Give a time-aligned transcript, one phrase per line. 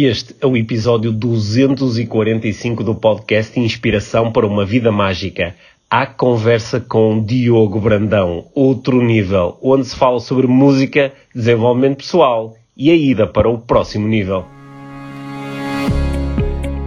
[0.00, 5.56] Este é o episódio 245 do podcast Inspiração para uma Vida Mágica.
[5.90, 12.92] Há conversa com Diogo Brandão, outro nível, onde se fala sobre música, desenvolvimento pessoal e
[12.92, 14.44] a ida para o próximo nível.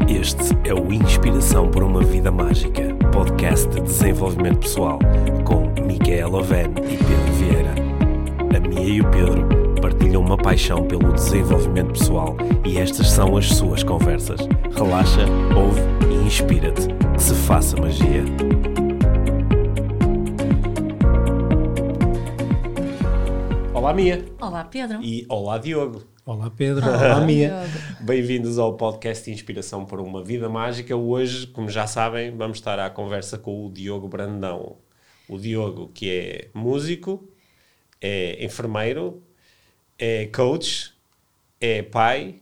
[0.07, 4.99] Este é o Inspiração para uma Vida Mágica, podcast de desenvolvimento pessoal,
[5.43, 7.75] com Micaela Oven e Pedro Vieira.
[8.55, 9.60] A Mia e o Pedro
[10.11, 12.35] partilham uma paixão pelo desenvolvimento pessoal
[12.65, 14.41] e estas são as suas conversas.
[14.75, 15.79] Relaxa, ouve
[16.11, 16.87] e inspira-te.
[17.13, 18.23] Que se faça magia.
[23.73, 24.25] Olá, Mia.
[24.41, 25.01] Olá, Pedro.
[25.01, 26.03] E olá, Diogo.
[26.25, 26.85] Olá, Pedro.
[26.85, 27.53] Olá, olá Mia.
[28.01, 30.93] Bem-vindos ao podcast Inspiração para uma Vida Mágica.
[30.93, 34.75] Hoje, como já sabem, vamos estar à conversa com o Diogo Brandão.
[35.29, 37.29] O Diogo, que é músico,
[38.01, 39.23] é enfermeiro,
[40.01, 40.91] é coach,
[41.59, 42.37] é pai,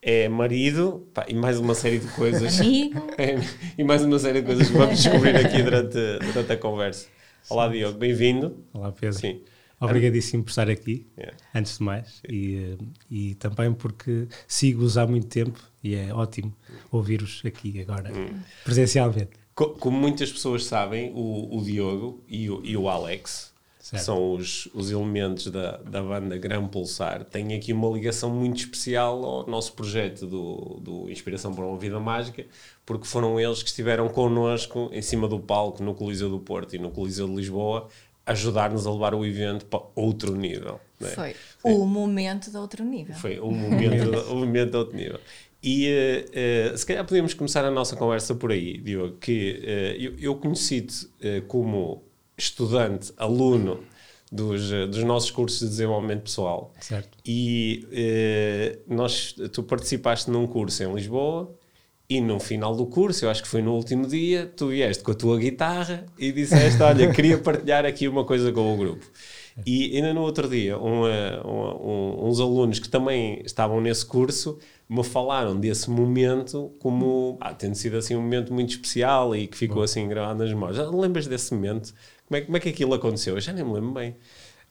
[0.00, 2.58] é marido pá, e mais uma série de coisas.
[2.58, 3.02] Amigo.
[3.18, 3.36] É,
[3.76, 5.98] e mais uma série de coisas que vamos descobrir aqui durante,
[6.32, 7.08] durante a conversa.
[7.50, 8.64] Olá, Diogo, bem-vindo.
[8.72, 9.18] Olá, Pedro.
[9.18, 9.42] Sim.
[9.78, 11.36] Obrigadíssimo por estar aqui, yeah.
[11.54, 16.54] antes de mais, e, eh, e também porque sigo-os há muito tempo e é ótimo
[16.90, 18.38] ouvir-os aqui agora, hum.
[18.64, 19.32] presencialmente.
[19.54, 23.51] Como muitas pessoas sabem, o, o Diogo e o, e o Alex
[23.92, 28.56] que são os, os elementos da, da banda Gran Pulsar, têm aqui uma ligação muito
[28.56, 32.46] especial ao nosso projeto do, do Inspiração para uma Vida Mágica,
[32.86, 36.78] porque foram eles que estiveram connosco em cima do palco no Coliseu do Porto e
[36.78, 37.86] no Coliseu de Lisboa,
[38.24, 40.80] ajudar-nos a levar o evento para outro nível.
[40.98, 41.06] É?
[41.08, 43.14] Foi o momento de outro nível.
[43.14, 45.20] Foi o momento, o momento de outro nível.
[45.62, 50.02] E uh, uh, se calhar podíamos começar a nossa conversa por aí, Diogo, que uh,
[50.02, 51.08] eu, eu conheci-te
[51.46, 52.02] como
[52.36, 53.80] estudante, aluno
[54.30, 56.72] dos, dos nossos cursos de desenvolvimento pessoal.
[56.80, 57.18] Certo.
[57.24, 61.54] E eh, nós, tu participaste num curso em Lisboa
[62.08, 65.12] e no final do curso, eu acho que foi no último dia, tu vieste com
[65.12, 69.04] a tua guitarra e disseste: Olha, queria partilhar aqui uma coisa com o grupo.
[69.66, 74.58] E ainda no outro dia, uma, uma, um, uns alunos que também estavam nesse curso
[74.88, 79.56] me falaram desse momento como ah, tendo sido assim um momento muito especial e que
[79.56, 79.82] ficou Bom.
[79.82, 80.76] assim gravado nas memórias.
[80.78, 81.94] Já lembras desse momento?
[82.32, 83.34] Como é, como é que aquilo aconteceu?
[83.34, 84.16] Eu já nem me lembro bem.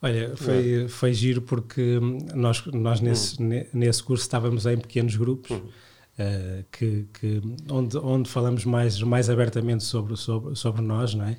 [0.01, 1.99] Olha, foi, foi giro porque
[2.33, 3.63] nós, nós nesse, uhum.
[3.71, 5.57] nesse curso estávamos em pequenos grupos uhum.
[5.57, 7.39] uh, que, que,
[7.69, 11.37] onde, onde falamos mais, mais abertamente sobre, sobre, sobre nós, não é?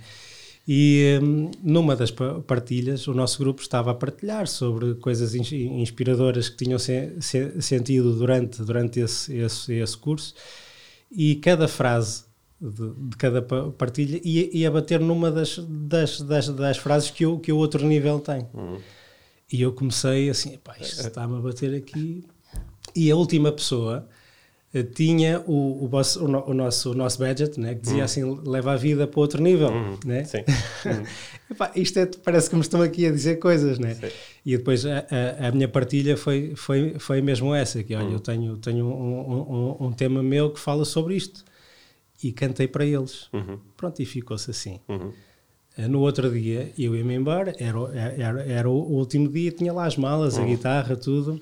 [0.68, 2.12] E um, numa das
[2.46, 8.14] partilhas, o nosso grupo estava a partilhar sobre coisas inspiradoras que tinham se, se, sentido
[8.14, 10.36] durante, durante esse, esse, esse curso,
[11.10, 12.30] e cada frase
[12.62, 17.26] de, de, cada partilha e, e a bater numa das, das, das, das, frases que
[17.26, 18.46] o, que outro nível tem.
[18.54, 18.78] Uhum.
[19.52, 21.06] E eu comecei assim, pá, isto é, é.
[21.08, 22.24] está-me a bater aqui.
[22.94, 24.06] E a última pessoa
[24.72, 27.98] uh, tinha o, o, boss, o, no, o, nosso, o nosso budget, né, que dizia
[27.98, 28.04] uhum.
[28.04, 29.68] assim, leva a vida para outro nível.
[29.68, 29.98] Uhum.
[30.06, 30.22] Né?
[30.24, 30.44] Sim.
[31.50, 33.94] Epá, isto é, parece que me estão aqui a dizer coisas, né?
[33.94, 34.08] Sim.
[34.46, 35.04] E depois a,
[35.40, 39.76] a, a, minha partilha foi, foi, foi mesmo essa, que olha, eu tenho, tenho um,
[39.80, 41.44] um, um tema meu que fala sobre isto
[42.22, 43.28] e cantei para eles.
[43.32, 43.58] Uhum.
[43.76, 44.80] Pronto, e ficou-se assim.
[44.88, 45.12] Uhum.
[45.76, 47.78] Eh, no outro dia eu ia-me embora, era,
[48.16, 50.44] era, era o último dia, tinha lá as malas, uhum.
[50.44, 51.40] a guitarra, tudo.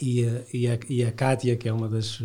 [0.00, 2.20] E a, e, a, e a Kátia, que é uma das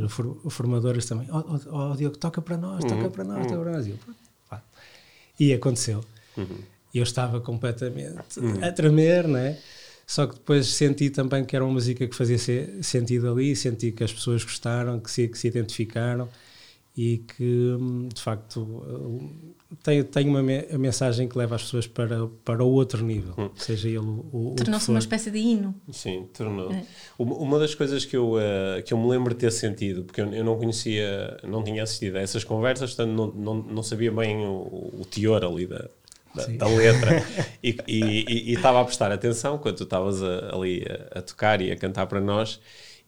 [0.49, 3.09] formadoras também, ó oh, oh, oh, Diogo, toca para nós, toca uhum.
[3.09, 3.87] para nós, toca para nós.
[3.87, 3.97] E, eu,
[5.39, 6.03] e aconteceu.
[6.37, 6.59] Uhum.
[6.93, 8.63] Eu estava completamente uhum.
[8.63, 9.57] a tremer, né?
[10.05, 12.37] Só que depois senti também que era uma música que fazia
[12.83, 16.29] sentido ali, senti que as pessoas gostaram, que se, que se identificaram
[16.95, 17.75] e que
[18.13, 18.83] de facto
[19.81, 23.33] tem, tem uma me a mensagem que leva as pessoas para, para o outro nível,
[23.35, 23.49] hum.
[23.55, 25.73] seja ele o, Tornou-se uma espécie de hino.
[25.91, 26.71] Sim, tornou.
[26.71, 26.85] É.
[27.17, 30.31] Uma das coisas que eu, uh, que eu me lembro de ter sentido, porque eu,
[30.33, 34.45] eu, não conhecia, não tinha assistido a essas conversas, portanto não, não, não sabia bem
[34.45, 35.89] o, o teor ali da,
[36.35, 37.25] da, da, letra
[37.63, 42.05] e estava a prestar atenção quando tu estavas ali a, a, tocar e a cantar
[42.05, 42.59] para nós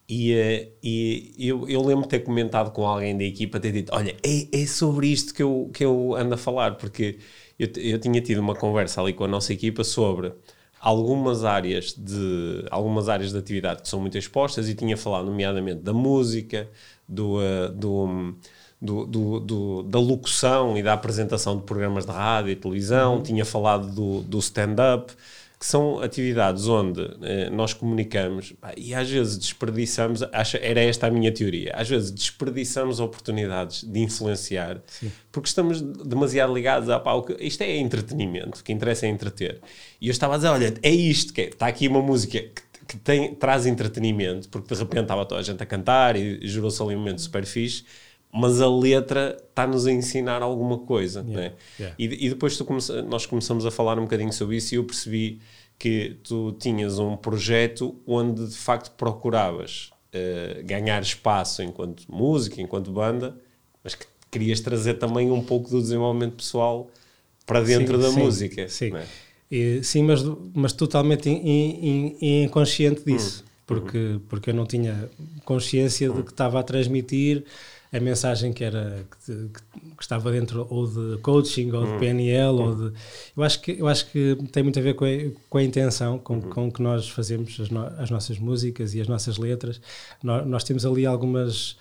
[0.07, 3.91] e, uh, e eu, eu lembro de ter comentado com alguém da equipa, ter dito:
[3.93, 7.17] Olha, é, é sobre isto que eu, que eu ando a falar, porque
[7.57, 10.31] eu, eu tinha tido uma conversa ali com a nossa equipa sobre
[10.79, 15.81] algumas áreas de algumas áreas de atividade que são muito expostas e tinha falado nomeadamente
[15.81, 16.69] da música,
[17.09, 18.35] do, uh, do,
[18.79, 23.23] do, do, da locução e da apresentação de programas de rádio e televisão, uhum.
[23.23, 25.11] tinha falado do, do stand-up
[25.65, 31.09] que são atividades onde eh, nós comunicamos e às vezes desperdiçamos, acho, era esta a
[31.09, 35.11] minha teoria, às vezes desperdiçamos oportunidades de influenciar Sim.
[35.31, 39.59] porque estamos demasiado ligados a pá, isto é entretenimento, o que interessa é entreter.
[39.99, 42.65] E eu estava a dizer, olha, é isto, que é, está aqui uma música que
[42.87, 46.47] que tem, traz entretenimento, porque de repente estava toda a gente a cantar e, e
[46.47, 47.83] gerou-se ali um momento super fixe,
[48.35, 51.21] mas a letra está-nos a ensinar alguma coisa.
[51.27, 51.53] Yeah, né?
[51.79, 51.95] yeah.
[51.97, 54.83] E, e depois tu come, nós começamos a falar um bocadinho sobre isso e eu
[54.83, 55.39] percebi
[55.79, 62.91] que tu tinhas um projeto onde de facto procuravas uh, ganhar espaço enquanto música, enquanto
[62.91, 63.35] banda,
[63.83, 66.89] mas que querias trazer também um pouco do desenvolvimento pessoal
[67.45, 68.67] para dentro Sim, da sim, música.
[68.67, 69.05] Sim, né?
[69.51, 70.21] E, sim mas,
[70.53, 73.49] mas totalmente in- in- inconsciente disso, Hum.
[73.67, 75.09] porque, porque eu não tinha
[75.45, 77.45] consciência de que estava a transmitir
[77.93, 82.75] a mensagem que era que, que estava dentro ou de coaching ou de PNL ou
[82.75, 82.93] de
[83.37, 85.09] eu acho que eu acho que tem muito a ver com a,
[85.49, 89.07] com a intenção com, com que nós fazemos as, no- as nossas músicas e as
[89.07, 89.79] nossas letras.
[90.21, 91.77] Nós, nós temos ali algumas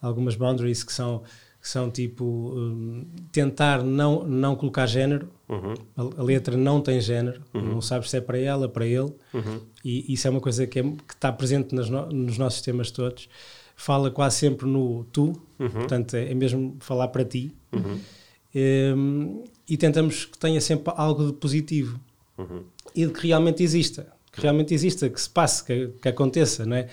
[0.00, 1.22] algumas boundaries que são
[1.60, 5.28] que são tipo hum, tentar não não colocar género.
[5.96, 9.12] A, a letra não tem género não sabes se é para ela para ele.
[9.84, 13.28] E isso é uma coisa que, é- que está presente no- nos nossos temas todos
[13.78, 15.40] fala quase sempre no tu
[15.70, 17.54] portanto é, é mesmo falar para ti.
[18.54, 22.00] Hum, e tentamos que tenha sempre algo de positivo.
[22.94, 26.76] E de que realmente exista, que realmente exista, que se passe, que, que aconteça, não
[26.76, 26.88] é?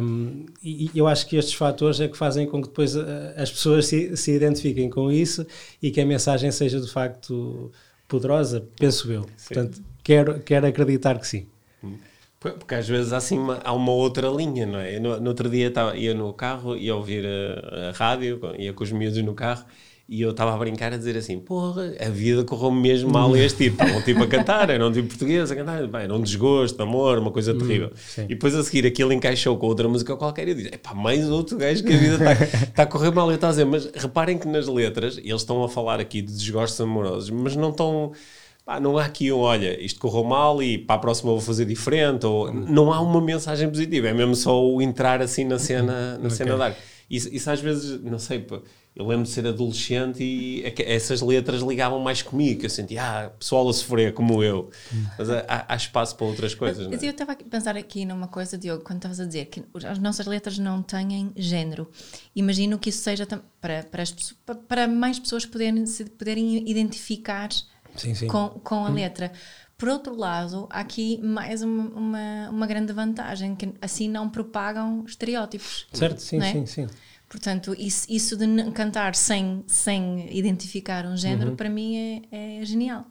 [0.00, 3.34] Um, e e eu acho que estes fatores é que fazem com que depois eh,
[3.36, 5.46] as pessoas se, se identifiquem com isso
[5.82, 7.72] e que a mensagem seja de facto
[8.06, 9.26] poderosa, penso eu.
[9.46, 11.46] Portanto, quero, quero acreditar que sim.
[12.52, 14.96] Porque às vezes há, assim, uma, há uma outra linha, não é?
[14.96, 18.72] Eu No, no outro dia estava, ia no carro, ia ouvir a, a rádio, ia
[18.72, 19.64] com os miúdos no carro
[20.06, 23.38] e eu estava a brincar a dizer assim: Porra, a vida correu mesmo mal a
[23.38, 23.82] este tipo.
[23.82, 26.82] Era um tipo a cantar, era um tipo português a cantar, bem, era um desgosto,
[26.82, 27.90] amor, uma coisa terrível.
[27.96, 28.24] sim.
[28.24, 31.26] E depois a seguir aquilo encaixou com outra música qualquer e eu disse: Epá, mais
[31.30, 33.30] outro gajo que a vida está tá a correr mal.
[33.30, 36.32] Eu estava a dizer, mas reparem que nas letras eles estão a falar aqui de
[36.34, 38.12] desgostos amorosos, mas não estão.
[38.64, 41.66] Pá, não há aqui um, olha, isto correu mal e para a próxima vou fazer
[41.66, 46.16] diferente, ou não há uma mensagem positiva, é mesmo só o entrar assim na cena,
[46.16, 46.80] na cena da arte.
[47.10, 48.62] Isso, isso às vezes, não sei, pá,
[48.96, 52.70] eu lembro de ser adolescente e é que essas letras ligavam mais comigo, que eu
[52.70, 54.70] sentia, ah, pessoal a sofrer como eu,
[55.18, 57.06] mas há, há espaço para outras coisas, não Mas é?
[57.06, 60.26] eu estava a pensar aqui numa coisa, Diogo, quando estavas a dizer que as nossas
[60.26, 61.86] letras não têm género.
[62.34, 63.26] Imagino que isso seja
[63.60, 64.14] para, para, as
[64.68, 67.50] para mais pessoas poderem, se poderem identificar
[67.96, 68.26] Sim, sim.
[68.26, 69.32] com, com a letra.
[69.76, 75.04] Por outro lado, há aqui mais uma, uma, uma grande vantagem, que assim não propagam
[75.06, 75.86] estereótipos.
[75.92, 76.20] Certo?
[76.20, 76.52] Sim, é?
[76.52, 76.86] sim, sim.
[77.28, 83.04] Portanto, isso, isso de cantar sem, sem identificar um género, para mim é, é genial.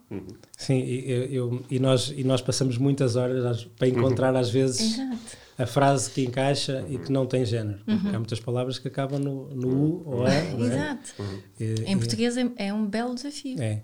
[0.58, 4.94] Sim, e, eu, eu- e, nós, e nós passamos muitas horas para encontrar às vezes
[4.98, 5.43] Exato.
[5.58, 7.80] A frase que encaixa e que não tem género.
[7.86, 10.54] Porque há muitas palavras que acabam no, no U ou E.
[10.58, 10.68] não é?
[10.68, 11.14] Exato.
[11.60, 13.62] E- Em português é, é um belo desafio.
[13.62, 13.82] É,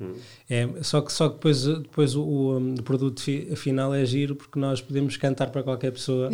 [0.50, 4.04] é só que, só que depois, depois o, o, um, o produto fi- final é
[4.06, 6.30] giro porque nós podemos cantar para qualquer pessoa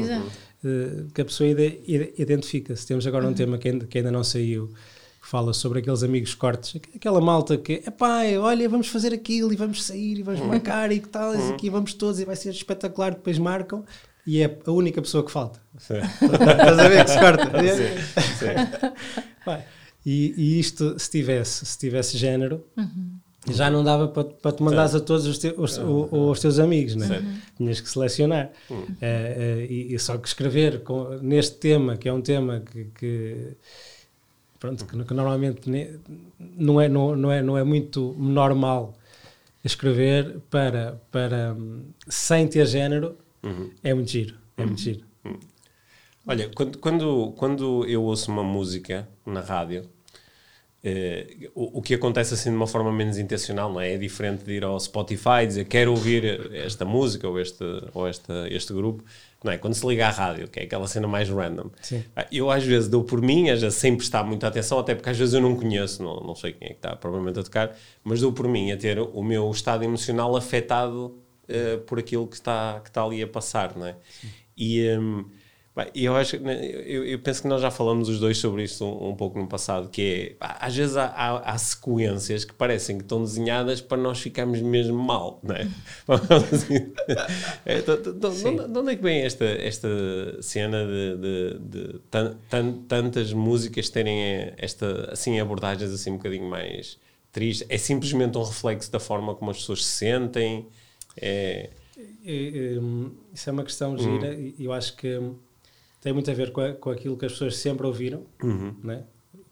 [0.63, 2.87] eh, que a pessoa ide- ide- identifica-se.
[2.87, 4.67] Temos agora um tema que ainda, que ainda não saiu
[5.21, 9.11] que fala sobre aqueles amigos cortes, aqu- aquela malta que é pai, olha, vamos fazer
[9.13, 12.25] aquilo e vamos sair e vamos marcar e que tal, e aqui vamos todos e
[12.25, 13.15] vai ser espetacular.
[13.15, 13.83] Depois marcam
[14.27, 15.59] e é a única pessoa que falta.
[15.77, 15.95] Sim.
[16.21, 17.43] Estás a ver que se corta?
[18.39, 18.91] Sim.
[19.45, 19.61] Pá,
[20.05, 22.63] E, e isto, se tivesse, se tivesse género,
[23.49, 26.57] já não dava para, para te mandares a todos os, te- os, o- os teus
[26.59, 27.07] amigos, né?
[27.57, 28.51] tinhas que selecionar.
[28.71, 32.85] Eh, eh, e, e só que escrever com- neste tema, que é um tema que,
[32.97, 33.47] que,
[34.59, 35.99] pronto, que, que normalmente ne-
[36.39, 38.95] não é, não, não, é, não é muito normal
[39.63, 43.17] escrever para, para hum, sem ter género,
[43.83, 44.35] é muito giro.
[44.57, 45.03] É muito giro.
[46.27, 49.87] Olha, quando, quando, quando eu ouço uma música na rádio,
[50.83, 53.93] eh, o, o que acontece assim de uma forma menos intencional, não é?
[53.93, 58.07] É diferente de ir ao Spotify e dizer quero ouvir esta música ou este, ou
[58.07, 59.03] esta, este grupo,
[59.43, 59.57] não é?
[59.57, 61.69] Quando se liga à rádio, que é aquela cena mais random.
[61.81, 62.03] Sim.
[62.15, 65.09] Ah, Eu às vezes dou por mim, às vezes sem prestar muita atenção, até porque
[65.11, 67.75] às vezes eu não conheço, não, não sei quem é que está provavelmente a tocar,
[68.03, 72.35] mas dou por mim a ter o meu estado emocional afetado eh, por aquilo que
[72.35, 73.95] está, que está ali a passar, não é?
[74.57, 75.25] E hum,
[75.75, 78.85] bem, eu acho, né, eu, eu penso que nós já falamos os dois sobre isto
[78.85, 82.97] um, um pouco no passado, que é, às vezes há, há, há sequências que parecem
[82.97, 85.69] que estão desenhadas para nós ficarmos mesmo mal, não é?
[86.53, 86.93] Assim,
[87.65, 89.87] é, de, de- de- de onde- de onde é que vem esta, esta
[90.41, 96.17] cena de, de, de tan- tan- tantas músicas terem eh, esta, assim, abordagens assim um
[96.17, 96.97] bocadinho mais
[97.31, 97.65] tristes?
[97.69, 100.67] É simplesmente um reflexo da forma como as pessoas se sentem?
[101.17, 101.69] É,
[102.25, 105.35] E, hum, isso é uma questão gira e eu acho que hum,
[106.01, 108.25] tem muito a ver com, a- com aquilo que as pessoas sempre ouviram,
[108.83, 109.03] né?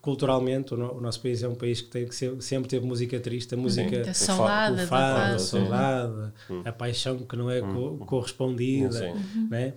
[0.03, 3.17] culturalmente, o, no, o, nosso país é um país que, tem, que sempre teve música
[3.21, 6.61] triste, a música saudade, o fado, a saudade, uhum.
[6.65, 7.99] a paixão que não é uhum.
[7.99, 9.47] correspondida, uhum.
[9.49, 9.73] né?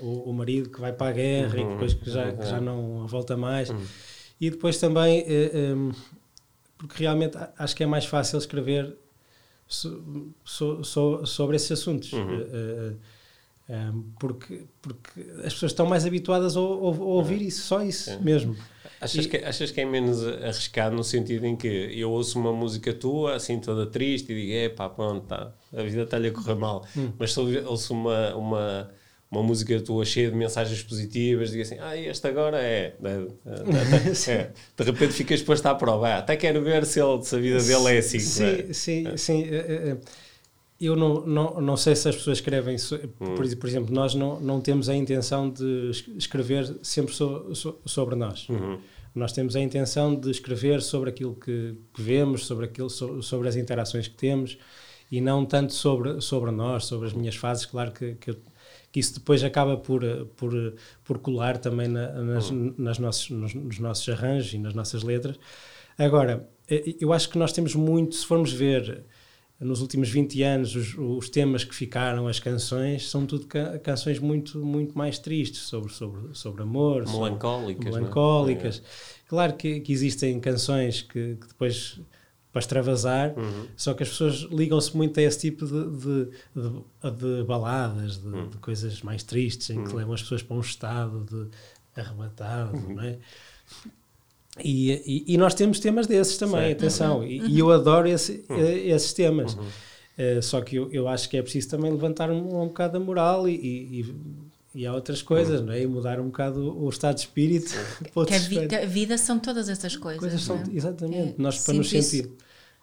[0.00, 3.04] o, o, marido que vai para a guerra e depois que já, que já não
[3.08, 3.68] volta mais.
[4.40, 5.94] E depois também, eh, eh,
[6.78, 8.96] porque realmente acho que é mais fácil escrever
[9.74, 12.12] so, so, so, sobre esses assuntos.
[12.12, 12.96] Uh,
[13.66, 18.10] um, porque, porque as pessoas estão mais habituadas a, a, a ouvir isso, só isso
[18.10, 18.18] é.
[18.18, 18.54] mesmo.
[19.00, 22.52] Achas, e, que, achas que é menos arriscado no sentido em que eu ouço uma
[22.52, 26.32] música tua, assim toda triste, e digo, é pá, pronto, tá, a vida está-lhe a
[26.32, 26.86] correr mal.
[26.96, 27.12] Hum.
[27.18, 28.90] Mas se ouço uma, uma,
[29.34, 32.94] uma música tua cheia de mensagens positivas, digo assim, ah, este agora é.
[33.02, 34.50] é, é.
[34.76, 36.08] De repente ficas posto à prova.
[36.08, 38.20] Ah, até quero ver se, ele, se a vida dele é assim.
[38.20, 38.72] Sim, é?
[38.72, 39.16] sim, é.
[39.16, 39.42] sim.
[39.44, 39.96] É, é,
[40.80, 43.34] eu não, não, não sei se as pessoas escrevem, hum.
[43.34, 48.14] por, por, exemplo, nós não, não temos a intenção de escrever sempre so, so, sobre
[48.14, 48.48] nós.
[48.48, 48.78] Uhum.
[49.14, 53.56] Nós temos a intenção de escrever sobre aquilo que, que vemos, sobre, aquilo, sobre as
[53.56, 54.58] interações que temos
[55.10, 57.64] e não tanto sobre, sobre nós, sobre as minhas fases.
[57.64, 58.36] Claro que, que,
[58.94, 60.04] que isso depois acaba por,
[60.36, 60.52] por,
[61.02, 62.72] por colar também na, nas, uhum.
[62.78, 65.36] nas nossos, nos, nos nossos arranjos e nas nossas letras.
[65.98, 69.04] Agora, eh, eu acho que nós temos muito, se formos ver
[69.58, 74.20] nos últimos 20 anos, os, os, temas que ficaram, as canções, são tudo ca canções
[74.20, 77.04] muito, muito mais tristes, sobre, sobre, sobre amor.
[77.04, 77.84] Melancólicas.
[77.86, 78.78] Sobre, melancólicas.
[78.78, 79.28] É?
[79.28, 82.00] Claro que, que, existem canções que, que depois
[82.54, 83.66] para extravasar, uhum.
[83.76, 88.28] só que as pessoas ligam-se muito a esse tipo de, de, de, de baladas, de,
[88.28, 88.48] uhum.
[88.48, 89.96] de, coisas mais tristes, em que uhum.
[89.96, 92.94] levam as pessoas para um estado de arrebatado, uhum.
[92.94, 93.18] não é?
[94.62, 96.78] E, e, e, nós temos temas desses também, certo.
[96.78, 97.26] atenção, uhum.
[97.26, 98.56] e, e, eu adoro esse, uhum.
[98.56, 99.54] Eh, esses temas.
[99.54, 99.64] Uhum.
[100.16, 103.00] Uh, só que eu, eu acho que é preciso também levantar um, um bocado a
[103.00, 104.06] moral e,
[104.72, 105.66] e, há outras coisas, uhum.
[105.66, 105.82] não é?
[105.82, 107.74] E mudar um bocado o, estado de espírito.
[108.28, 110.20] que a, vi, a, vida são todas essas coisas.
[110.20, 110.64] coisas são, é?
[110.72, 111.30] Exatamente.
[111.30, 112.30] É nós, para nos, sentir,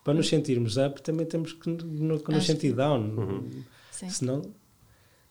[0.03, 2.99] para nos sentirmos up, também temos que, que nos sentir down.
[3.01, 3.63] Uhum.
[4.09, 4.41] Senão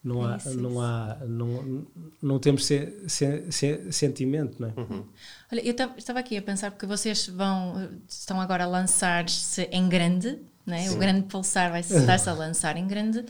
[0.03, 1.87] não há, isso, não, há não,
[2.23, 4.73] não temos se, se, se, sentimento, não é?
[4.81, 5.05] Uhum.
[5.53, 10.39] Olha, eu estava aqui a pensar porque vocês vão estão agora a lançar-se em grande,
[10.65, 10.91] não é?
[10.91, 13.25] O grande pulsar vai estar-se a lançar em grande.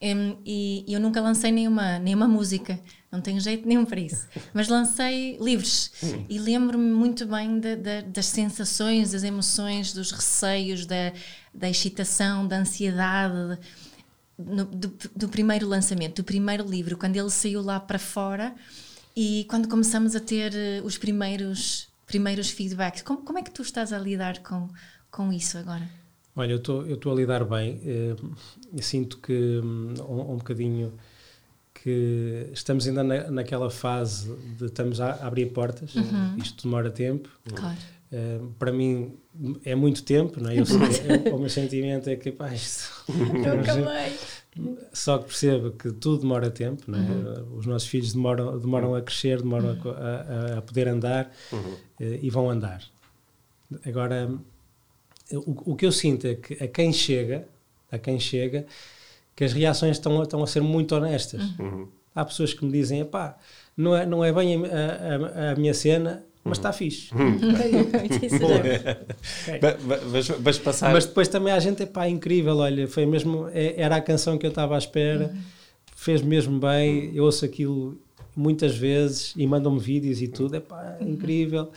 [0.00, 2.78] Um, e, e, eu nunca lancei nenhuma, nenhuma música,
[3.16, 4.26] não tenho jeito nenhum para isso.
[4.54, 6.26] Mas lancei livros uhum.
[6.28, 11.12] e lembro-me muito bem de, de, das sensações, das emoções, dos receios, da,
[11.52, 13.58] da excitação, da ansiedade
[14.38, 18.54] no, do, do, primeiro lançamento, do primeiro livro, quando ele saiu lá para fora
[19.16, 23.02] e quando começamos a ter uh, os primeiros, primeiros feedbacks.
[23.02, 24.68] Como, como é que tu estás a lidar com,
[25.10, 25.88] com isso agora?
[26.34, 27.80] Olha, eu estou a lidar bem.
[27.82, 29.32] Uh, sinto que
[29.62, 29.94] um,
[30.32, 30.92] um bocadinho
[31.86, 36.36] que estamos ainda na, naquela fase de estamos a abrir portas, uhum.
[36.36, 37.28] isto demora tempo.
[37.54, 37.76] Claro.
[38.10, 39.16] Uh, para mim
[39.64, 40.58] é muito tempo, não é?
[40.58, 40.64] Eu,
[41.30, 44.42] é, o meu sentimento é que pá, isto, nunca mais.
[44.92, 47.02] Só que percebo que tudo demora tempo, não é?
[47.02, 47.56] Uhum.
[47.58, 49.90] Os nossos filhos demoram, demoram a crescer, demoram uhum.
[49.92, 51.60] a, a, poder andar uhum.
[51.60, 52.82] uh, e vão andar.
[53.86, 54.28] Agora,
[55.30, 57.46] o, o que eu sinto é que a quem chega,
[57.92, 58.66] a quem chega,
[59.36, 61.42] que as reações estão, estão a ser muito honestas.
[61.58, 61.86] Uhum.
[62.14, 63.36] Há pessoas que me dizem, pá,
[63.76, 67.10] não é, não é bem a, a, a minha cena, mas está fixe.
[67.14, 67.38] Hum.
[70.40, 70.92] Vais passar.
[70.92, 74.38] Mas depois também a gente, é pá, incrível, olha, foi mesmo, é, era a canção
[74.38, 75.40] que eu estava à espera, uhum.
[75.94, 78.00] fez mesmo bem, eu ouço aquilo
[78.34, 81.10] muitas vezes e mandam-me vídeos e tudo, é pá, uhum.
[81.10, 81.70] incrível.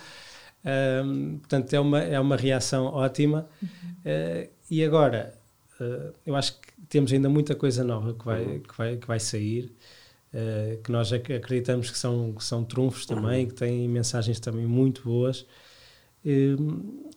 [0.63, 3.47] Um, portanto, é uma, é uma reação ótima.
[3.63, 5.38] Uh, e agora,
[5.79, 8.59] uh, eu acho que temos ainda muita coisa nova que vai, uhum.
[8.59, 9.71] que vai, que vai sair.
[10.31, 15.01] Uh, que nós acreditamos que são, que são trunfos também, que têm mensagens também muito
[15.03, 15.45] boas.
[16.23, 17.09] Uh,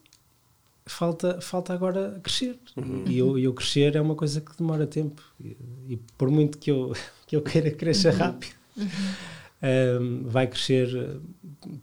[0.85, 2.57] falta, falta agora crescer.
[2.75, 3.03] Uhum.
[3.07, 5.21] E eu, eu crescer é uma coisa que demora tempo.
[5.39, 5.57] E,
[5.89, 6.93] e por muito que eu,
[7.27, 8.19] que eu queira crescer uhum.
[8.19, 8.55] rápido,
[9.63, 10.23] uhum.
[10.25, 11.19] vai crescer,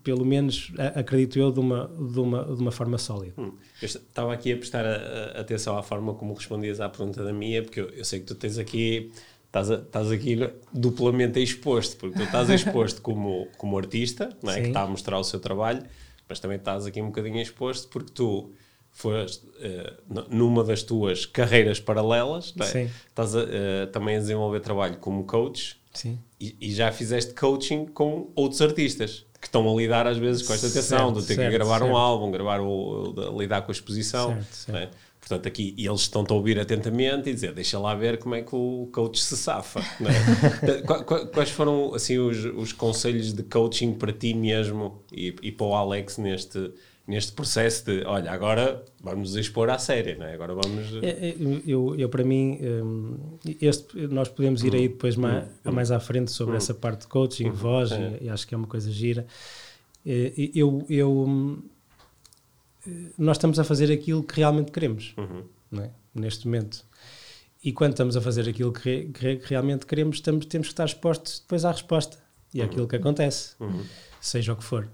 [0.03, 3.33] pelo menos, acredito eu, de uma, de uma, de uma forma sólida.
[3.37, 3.53] Hum.
[3.81, 7.33] Eu estava aqui a prestar a, a atenção à forma como respondias à pergunta da
[7.33, 9.11] minha, porque eu, eu sei que tu tens aqui
[9.51, 10.37] estás, a, estás aqui
[10.73, 14.61] duplamente exposto, porque tu estás exposto como, como artista, não é?
[14.61, 15.83] que está a mostrar o seu trabalho,
[16.27, 18.51] mas também estás aqui um bocadinho exposto porque tu
[18.89, 22.89] foste uh, numa das tuas carreiras paralelas, é?
[23.07, 25.80] estás a, uh, também a desenvolver trabalho como coach
[26.39, 30.53] e, e, já fizeste coaching com outros artistas que estão a lidar às vezes com
[30.53, 31.91] esta tensão certo, de ter certo, que gravar certo.
[31.91, 34.37] um álbum, gravar o, lidar com a exposição.
[34.73, 34.89] É?
[35.19, 38.55] Portanto, aqui eles estão-te a ouvir atentamente e dizer, deixa lá ver como é que
[38.55, 39.79] o coach se safa.
[39.79, 40.81] É?
[41.31, 45.75] Quais foram assim, os, os conselhos de coaching para ti mesmo e, e para o
[45.75, 46.71] Alex neste,
[47.07, 50.33] neste processo de, olha, agora vamos expor à série, não é?
[50.33, 51.03] Agora vamos...
[51.03, 55.71] É, é, eu, eu para mim, hum, este, nós podemos ir aí depois mais, uhum.
[55.71, 56.57] mais à frente sobre uhum.
[56.57, 57.53] essa parte de coaching, uhum.
[57.53, 58.19] voz, é.
[58.21, 59.25] e, acho que é uma coisa gira.
[60.05, 61.61] Eu, eu, hum,
[63.17, 65.13] nós estamos a fazer aquilo que realmente queremos,
[65.77, 65.89] é?
[66.13, 66.85] neste momento.
[67.63, 70.85] E quando estamos a fazer aquilo que, que, que realmente queremos, estamos, temos que estar
[70.85, 72.17] expostos depois à resposta
[72.53, 73.55] e àquilo que acontece,
[74.19, 74.87] seja o que for.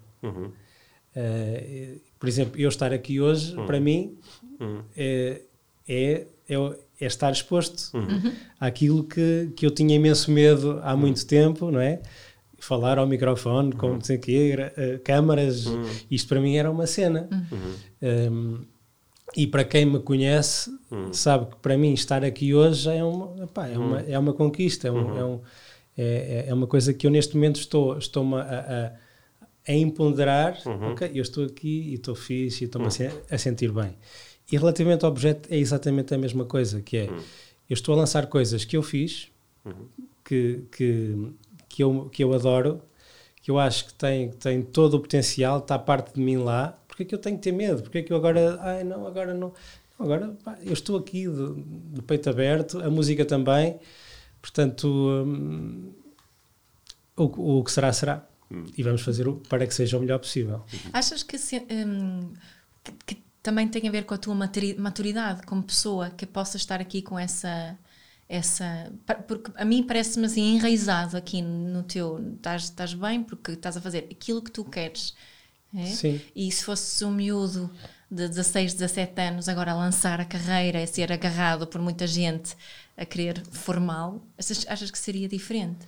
[1.17, 3.65] Uh, por exemplo, eu estar aqui hoje, uhum.
[3.65, 4.15] para mim,
[4.59, 4.81] uhum.
[4.95, 5.41] é,
[5.87, 8.31] é, é, é, estar exposto uhum.
[8.59, 10.99] àquilo que, que eu tinha imenso medo há uhum.
[10.99, 12.01] muito tempo, não é?
[12.59, 15.83] Falar ao microfone, com não sei quê, uh, câmaras, uhum.
[16.09, 17.27] isto para mim era uma cena.
[18.01, 18.59] Um,
[19.35, 20.71] e para quem me conhece,
[21.11, 24.87] sabe que para mim estar aqui hoje é uma, epá, é uma, é uma conquista,
[24.87, 25.41] é, um, é, um,
[25.97, 29.06] é, é, uma coisa que eu neste momento estou, estou a, a
[29.67, 30.91] a empoderar, uhum.
[30.91, 33.21] ok, eu estou aqui e estou fixe e estou-me uhum.
[33.29, 33.95] a sentir bem.
[34.51, 37.17] E relativamente ao objeto é exatamente a mesma coisa, que é, uhum.
[37.69, 39.29] eu estou a lançar coisas que eu fiz,
[39.65, 39.73] uhum.
[40.23, 41.31] que, que,
[41.67, 42.81] que, eu, que eu adoro,
[43.41, 47.03] que eu acho que tem, tem todo o potencial, está parte de mim lá, porque
[47.03, 47.83] é que eu tenho que ter medo?
[47.83, 49.53] Porque é que eu agora, ai não, agora não,
[49.99, 51.53] agora pá, eu estou aqui de,
[51.93, 53.79] de, peito aberto, a música também,
[54.41, 55.91] portanto, hum,
[57.17, 58.25] o, o que será, será.
[58.77, 60.63] E vamos fazer para que seja o melhor possível.
[60.93, 62.33] Achas que, se, um,
[62.83, 66.79] que, que, também tem a ver com a tua maturidade como pessoa, que possa estar
[66.79, 67.77] aqui com essa.
[68.27, 68.91] essa
[69.27, 72.19] porque a mim parece-me assim enraizado aqui no teu.
[72.35, 75.13] Estás, estás bem porque estás a fazer aquilo que tu queres.
[75.75, 75.85] É?
[75.85, 76.21] Sim.
[76.35, 77.69] E se fosses um miúdo
[78.09, 82.55] de 16, 17 anos agora a lançar a carreira, a ser agarrado por muita gente
[82.95, 85.85] a querer formal, achas, achas que seria diferente?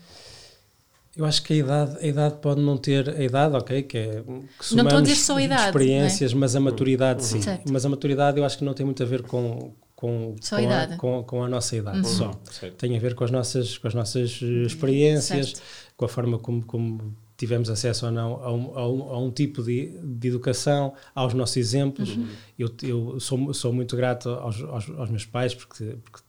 [1.19, 4.23] Eu acho que a idade, a idade pode não ter a idade, ok, que é
[4.23, 6.35] que não estou a dizer só a idade, experiências, é?
[6.35, 7.41] mas a maturidade sim.
[7.41, 7.69] Certo.
[7.69, 10.83] Mas a maturidade eu acho que não tem muito a ver com com, com, a,
[10.83, 12.03] a com, com, a nossa idade uhum.
[12.05, 12.31] só.
[12.49, 12.75] Certo.
[12.75, 15.61] Tem a ver com as nossas com as nossas eh, experiências, certo.
[15.97, 19.29] com a forma como, como tivemos acesso ou não a um, a um, a um
[19.29, 22.15] tipo de, de, educação, aos nossos exemplos.
[22.15, 22.27] Uhum.
[22.57, 26.21] Eu, eu sou, sou muito grato aos, aos, aos meus pais porque, porque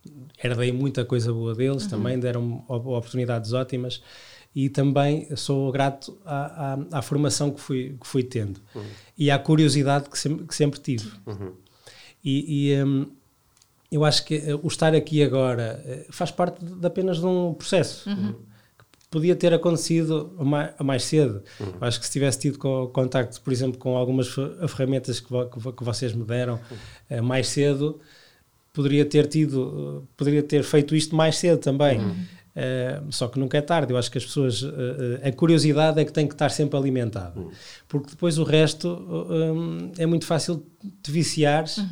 [0.43, 1.91] herdei muita coisa boa deles, uhum.
[1.91, 4.03] também deram oportunidades ótimas
[4.55, 8.83] e também sou grato à, à, à formação que fui, que fui tendo uhum.
[9.17, 11.11] e à curiosidade que sempre, que sempre tive.
[11.27, 11.53] Uhum.
[12.25, 13.07] E, e um,
[13.91, 17.55] eu acho que uh, o estar aqui agora uh, faz parte de, apenas de um
[17.55, 18.09] processo.
[18.11, 18.35] Uhum.
[19.09, 21.43] Podia ter acontecido mais, mais cedo.
[21.81, 22.59] Acho que se tivesse tido
[22.93, 24.29] contacto, por exemplo, com algumas
[24.69, 26.61] ferramentas que, vo, que, que vocês me deram
[27.11, 28.01] uh, mais cedo,
[28.73, 32.01] poderia ter tido, poderia ter feito isto mais cedo também.
[32.61, 33.93] Uh, só que nunca é tarde.
[33.93, 34.63] Eu acho que as pessoas.
[34.63, 37.41] Uh, a curiosidade é que tem que estar sempre alimentada.
[37.41, 37.51] Uhum.
[37.89, 40.67] Porque depois o resto um, é muito fácil
[41.03, 41.89] te viciares uhum.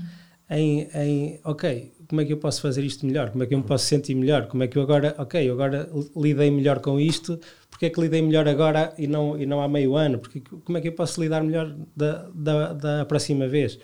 [0.50, 1.40] em, em.
[1.44, 3.30] Ok, como é que eu posso fazer isto melhor?
[3.30, 4.46] Como é que eu me posso sentir melhor?
[4.46, 5.14] Como é que eu agora.
[5.16, 7.40] Ok, eu agora lidei melhor com isto.
[7.70, 10.18] Porque é que lidei melhor agora e não, e não há meio ano?
[10.18, 13.78] Porque, como é que eu posso lidar melhor da, da, da próxima vez?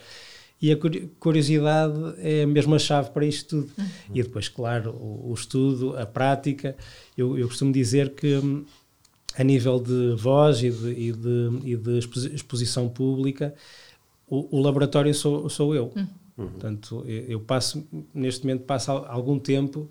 [0.65, 0.79] E a
[1.21, 3.73] curiosidade é mesmo a chave para isto tudo.
[3.77, 3.87] Uhum.
[4.15, 6.75] E depois, claro, o, o, estudo, a prática.
[7.19, 8.65] Eu, eu costumo dizer que hum,
[9.37, 13.55] a nível de voz e de, e de, e de exposição pública,
[14.27, 15.93] o, o, laboratório sou, sou eu.
[15.95, 16.49] Uhum.
[16.49, 19.91] Portanto, eu passo, neste momento, passo algum tempo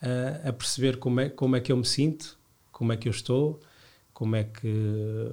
[0.00, 2.38] a, a perceber como é, como é que eu me sinto,
[2.70, 3.58] como é que eu estou,
[4.12, 5.32] como é que,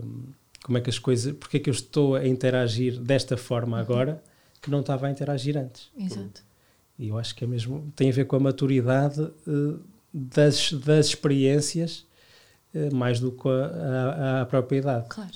[0.63, 3.84] como é que as coisas, porque é que eu estou a interagir desta forma uhum.
[3.84, 4.24] agora
[4.62, 5.89] que não estava a interagir antes.
[5.97, 6.43] Exato.
[7.00, 9.80] E eu acho que é mesmo, tem a ver com a maturidade uh,
[10.13, 12.06] das, das experiências
[12.76, 15.08] uh, mais do que a, a, a própria idade.
[15.10, 15.32] Claro.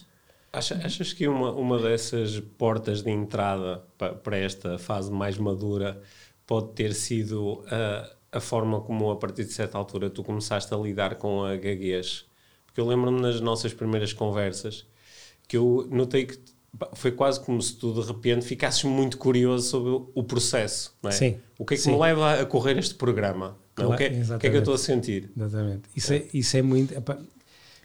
[0.53, 6.01] Acha, achas que uma, uma dessas portas de entrada para, para esta fase mais madura
[6.47, 10.77] pode ter sido a, a forma como, a partir de certa altura, tu começaste a
[10.77, 12.25] lidar com a gaguez?
[12.65, 14.85] Porque eu lembro-me nas nossas primeiras conversas
[15.47, 16.37] que eu notei que
[16.93, 21.13] foi quase como se tu de repente ficasses muito curioso sobre o processo, não é?
[21.13, 21.37] Sim.
[21.57, 21.91] O que é que sim.
[21.91, 23.57] me leva a correr este programa?
[23.73, 25.29] Claro, o, que é, o, que é, que eu estou a sentir?
[25.35, 25.83] Exatamente.
[25.95, 26.93] Isso é, isso é muito.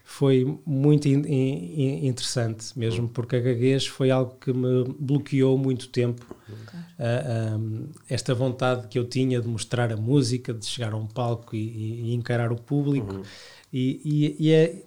[0.03, 5.89] foi muito in, in, interessante mesmo, porque a gaguez foi algo que me bloqueou muito
[5.89, 6.25] tempo.
[6.49, 11.07] Uh, um, esta vontade que eu tinha de mostrar a música, de chegar a um
[11.07, 13.15] palco e, e encarar o público.
[13.15, 13.23] Uhum.
[13.73, 14.01] E,
[14.39, 14.83] e, e é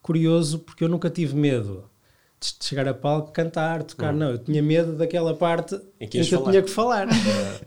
[0.00, 1.84] curioso porque eu nunca tive medo
[2.58, 4.12] de chegar a palco, cantar, tocar.
[4.12, 6.50] Não, eu tinha medo daquela parte em que, em que eu falar.
[6.50, 7.08] tinha que falar.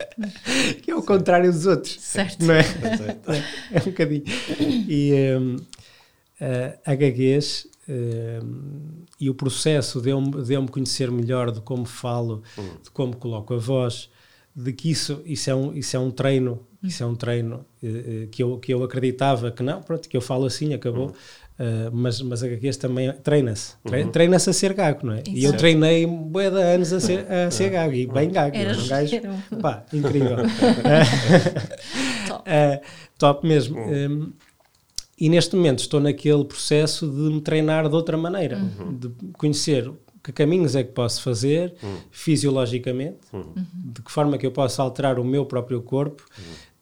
[0.84, 1.98] que é o contrário dos outros.
[2.00, 2.46] Certo.
[2.46, 2.62] Não é?
[3.72, 4.24] é um bocadinho.
[4.60, 5.56] E um,
[6.86, 11.86] a gaguez um, e o processo de eu, de eu me conhecer melhor de como
[11.86, 12.44] falo,
[12.84, 14.10] de como coloco a voz,
[14.56, 18.28] de que isso, isso, é, um, isso é um treino, isso é um treino uh,
[18.30, 21.14] que, eu, que eu acreditava que não, pronto, que eu falo assim, acabou.
[21.60, 23.74] Uh, mas, mas a gaguez também treina-se.
[23.84, 24.12] Uhum.
[24.12, 25.24] Treina-se a ser gago, não é?
[25.28, 28.56] E eu treinei bué de anos a ser, a ser gago e bem gago.
[28.56, 29.16] Era um gajo,
[29.60, 30.38] pá, incrível.
[32.28, 32.44] Top.
[32.50, 32.82] Uh,
[33.18, 33.80] top mesmo.
[33.80, 34.34] Um,
[35.20, 38.60] e neste momento estou naquele processo de me treinar de outra maneira,
[38.92, 39.92] de conhecer
[40.24, 41.74] que caminhos é que posso fazer
[42.12, 43.18] fisiologicamente,
[43.74, 46.24] de que forma que eu posso alterar o meu próprio corpo,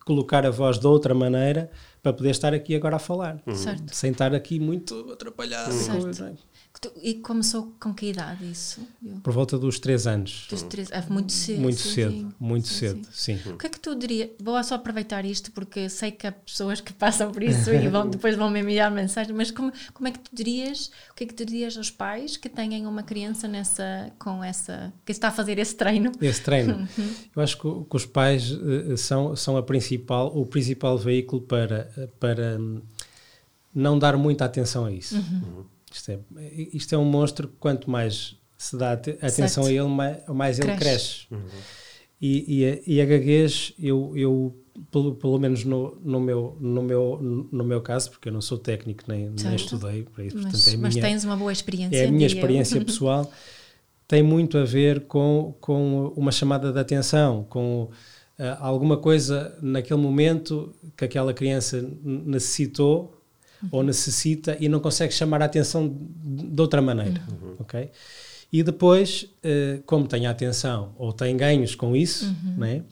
[0.04, 1.70] colocar a voz de outra maneira
[2.06, 3.96] para poder estar aqui agora a falar, Certo.
[3.96, 5.72] sem estar aqui muito atrapalhado.
[5.74, 6.38] Certo.
[6.84, 6.92] É?
[7.02, 8.82] E começou com que idade isso?
[9.24, 10.48] Por volta dos três anos.
[10.50, 11.62] Dos três- ah, muito cedo.
[11.62, 12.34] Muito sim, cedo, sim.
[12.40, 13.38] muito Sim, cedo, sim.
[13.38, 13.52] sim.
[13.52, 14.30] O que é que tu dirias?
[14.40, 18.08] Vou só aproveitar isto porque sei que há pessoas que passam por isso e vão,
[18.10, 21.28] depois vão me enviar mensagem, mas como, como é que tu dirias, o que é
[21.28, 25.32] que tu dirias aos pais que tenham uma criança nessa, com essa, que está a
[25.32, 26.12] fazer esse treino?
[26.22, 26.76] Esse treino.
[26.98, 27.14] Uhum.
[27.36, 31.90] Eu acho que, que os pais eh, são, são a principal, o principal veículo para,
[32.20, 32.82] para hum,
[33.74, 35.16] não dar muita atenção a isso.
[35.16, 35.66] Uhum.
[35.96, 36.20] Isto, é,
[36.74, 39.68] isto é um monstro que quanto mais se dá ate- atenção Certo.
[39.68, 41.28] a ele, mais, mais ele Cresce.
[41.28, 41.46] cresce.
[42.22, 44.56] E, e, a, e a gaguez, eu, eu
[44.92, 47.20] pelo, pelo menos no, no, meu, no, meu,
[47.52, 50.68] no meu caso, porque eu não sou técnico nem, nem estudei para isso, Mas, portanto
[50.68, 51.96] é a mas minha, tens uma boa experiência.
[51.98, 52.46] é a minha diria eu.
[52.46, 53.30] experiência pessoal
[54.08, 57.90] tem muito a ver com, com uma chamada de atenção, com
[58.38, 62.24] ah, alguma coisa naquele momento que aquela criança n-
[63.62, 65.88] necessitou ou necessita e não consegue chamar a atenção
[66.24, 67.22] de, de outra maneira,
[67.60, 67.90] ok?
[68.54, 72.84] E depois, eh, como tem a atenção ou tem ganhos com isso, né?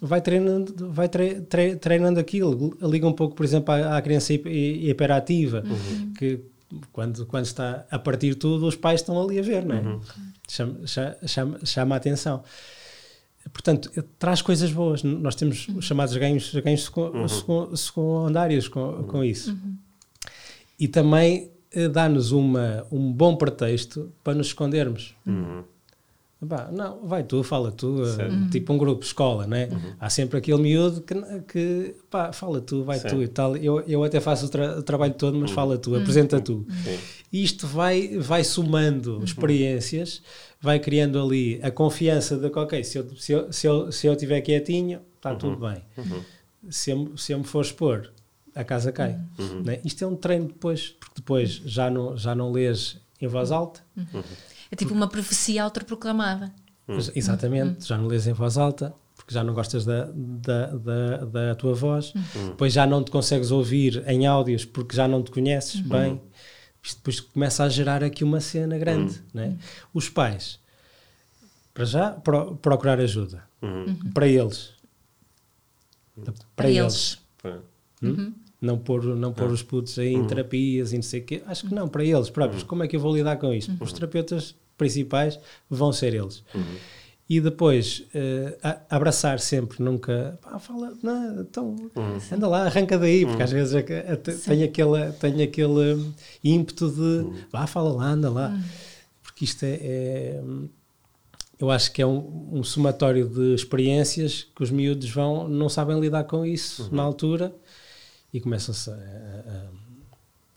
[0.00, 2.76] vai treinando, vai tre- tre- treinando aquilo.
[2.82, 5.62] Liga um pouco, por exemplo, à, à criança hi- hi- hiperativa,
[6.18, 6.40] que
[6.92, 9.82] quando, quando está a partir tudo, os pais estão ali a ver, não é?
[10.48, 12.42] Chama, cha- chama, chama a atenção.
[13.52, 15.02] Portanto, eh, traz coisas boas.
[15.04, 19.56] Nós temos os chamados ganhos, ganhos seco- seco- secundários com, com isso.
[20.78, 25.14] E também eh, dá-nos uma, um bom pretexto para nos escondermos.
[26.48, 29.68] Pá, não, vai tu, fala tu, eh, tipo um grupo, escola, né?
[29.98, 31.14] Há sempre aquele miúdo que,
[31.48, 33.08] que pá, fala tu, vai Sim.
[33.08, 33.56] tu e tal.
[33.56, 36.66] Eu, eu até faço o, tra- o trabalho todo, mas fala tu, apresenta tu.
[36.84, 36.98] Sim.
[37.32, 40.22] E isto vai, vai somando experiências,
[40.60, 44.06] vai criando ali a confiança de que, ok, se eu, se eu, se eu, se
[44.06, 45.82] eu estiver quietinho, está tudo bem.
[46.68, 48.10] Se, eu, se eu me for expor,
[48.56, 49.18] a casa cai.
[49.64, 49.80] né?
[49.84, 53.80] Isto é um treino depois, porque depois já não, já não lês em voz alta,
[54.70, 56.52] É tipo uma profecia autoproclamada.
[56.88, 61.16] Mas, Exatamente, já não lês em voz alta, porque já não gostas da, da, da,
[61.24, 62.12] da tua voz,
[62.48, 66.20] depois já não te consegues ouvir em áudios porque já não te conheces bem.
[66.82, 69.20] Isto depois começa a gerar aqui uma cena grande.
[69.34, 69.56] Né?
[69.92, 70.60] Os pais,
[71.74, 73.42] para já, pro- procurar ajuda.
[74.14, 74.70] Para eles.
[76.24, 77.18] Para, Para eles.
[77.44, 77.58] eles.
[78.02, 78.32] Hum?
[78.66, 81.42] Não pôr, não pôr os putos aí em terapias e não sei o quê.
[81.46, 82.62] Acho que não, para eles próprios.
[82.62, 83.72] Como é que eu vou lidar com isto?
[83.80, 85.38] Os terapeutas principais
[85.70, 86.42] vão ser eles.
[87.28, 91.74] E depois eh, a- abraçar sempre, nunca pá, fala, não, então
[92.32, 96.12] anda lá, arranca daí, porque às vezes é que- até tem aquele, tem aquele hum,
[96.44, 98.56] ímpeto de vá, fala lá, anda lá,
[99.24, 100.40] porque isto é, é,
[101.58, 105.98] eu acho que é um, um somatório de experiências que os miúdos vão, não sabem
[105.98, 107.52] lidar com isso na altura
[108.36, 109.66] e começam-se a, a- a-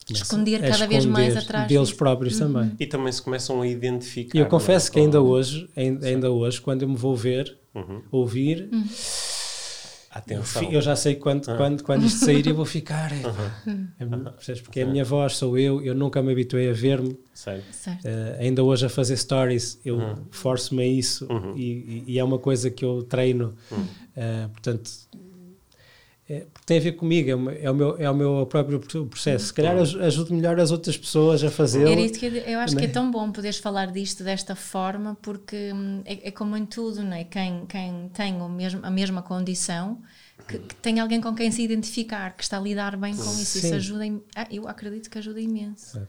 [0.06, 1.98] começam Esconder a cada vez mais esconder atrás deles disso.
[1.98, 2.72] próprios também.
[2.80, 4.38] E também se começam a identificar.
[4.38, 4.50] E eu é?
[4.50, 7.58] confesso que Com- ainda hoje, ainda, ainda hoje, quando eu me vou ver,
[8.12, 8.84] ouvir, Hum.
[8.84, 10.64] eu, Atenção.
[10.72, 13.12] eu já sei quando, quando, quando isto sair eu vou ficar.
[13.14, 14.62] É, percebes?
[14.62, 17.16] porque é a minha voz, sou eu, eu nunca me habituei a ver-me.
[18.04, 20.00] Eh, ainda hoje a fazer stories, eu
[20.32, 23.54] forço-me a isso e, e- e é uma coisa que eu treino.
[24.18, 24.90] Eh, portanto,
[26.30, 28.46] é, porque tem a ver comigo, é o, meu- é o meu, é o meu
[28.46, 29.48] próprio processo.
[29.48, 31.92] Se calhar aj- ajudo melhor as outras pessoas a.
[31.92, 32.94] Era isso que eu, eu acho que é né?
[32.94, 37.14] tão bom poderes falar disto desta forma, porque hum, é, é como em tudo, não
[37.14, 37.24] é?
[37.24, 40.00] Quem, quem tem o mesmo, a mesma condição,
[40.48, 43.58] que, que tem alguém com quem se identificar, que está a lidar bem com isso.
[43.58, 43.74] Isso Sim.
[43.76, 46.00] ajuda, im- ah, eu acredito que ajuda imenso.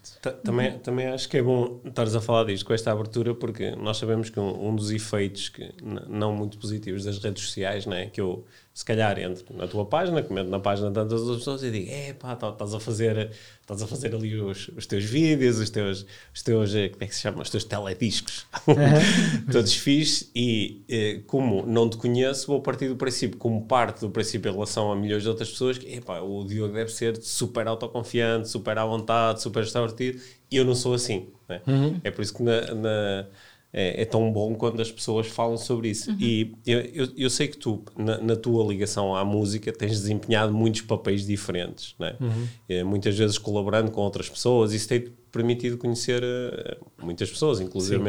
[0.45, 3.97] Também, também acho que é bom estares a falar disto com esta abertura, porque nós
[3.97, 8.07] sabemos que um, um dos efeitos que, n- não muito positivos das redes sociais, né,
[8.07, 11.63] que eu se calhar entro na tua página, comento na página de tantas outras pessoas
[11.65, 13.31] e digo: é pá, tá- estás a fazer,
[13.61, 17.07] estás a fazer ali os, os teus vídeos, os teus, os teus, eh, como é
[17.07, 17.43] que se chama?
[17.43, 18.47] Os teus telediscos.
[19.51, 20.31] Todos fixe.
[20.35, 24.53] E eh, como não te conheço, vou partir do princípio, como parte do princípio em
[24.53, 28.79] relação a milhões de outras pessoas, que epá, o Diogo deve ser super autoconfiante, super
[28.79, 30.21] à vontade, super extrovertido.
[30.51, 31.29] E eu não sou assim.
[31.49, 31.61] Né?
[31.67, 32.01] Uhum.
[32.05, 33.27] É por isso que na, na
[33.73, 36.11] é, é, tão bom quando as pessoas falam sobre isso.
[36.11, 36.17] Uhum.
[36.21, 40.53] E eu, eu, eu, sei que tu, na, na, tua ligação à música, tens desempenhado
[40.53, 42.17] muitos papéis diferentes, né?
[42.21, 42.49] Uhum.
[42.69, 44.73] É, muitas vezes colaborando com outras pessoas.
[44.73, 48.03] Isso tem-te permitido conhecer uh, muitas pessoas, inclusive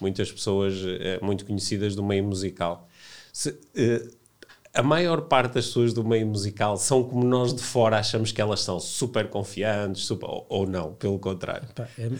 [0.00, 2.88] muitas pessoas uh, muito conhecidas do meio musical.
[3.32, 4.21] Se, uh,
[4.74, 8.40] a maior parte das pessoas do meio musical são como nós de fora achamos que
[8.40, 11.68] elas são super confiantes, super, ou, ou não, pelo contrário.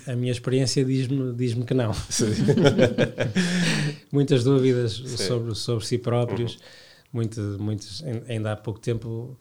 [0.06, 1.92] A, minha experiência diz-me diz que não.
[4.12, 6.60] Muitas dúvidas sobre, sobre si próprios, uhum.
[7.12, 9.38] muito, muitos, ainda há pouco tempo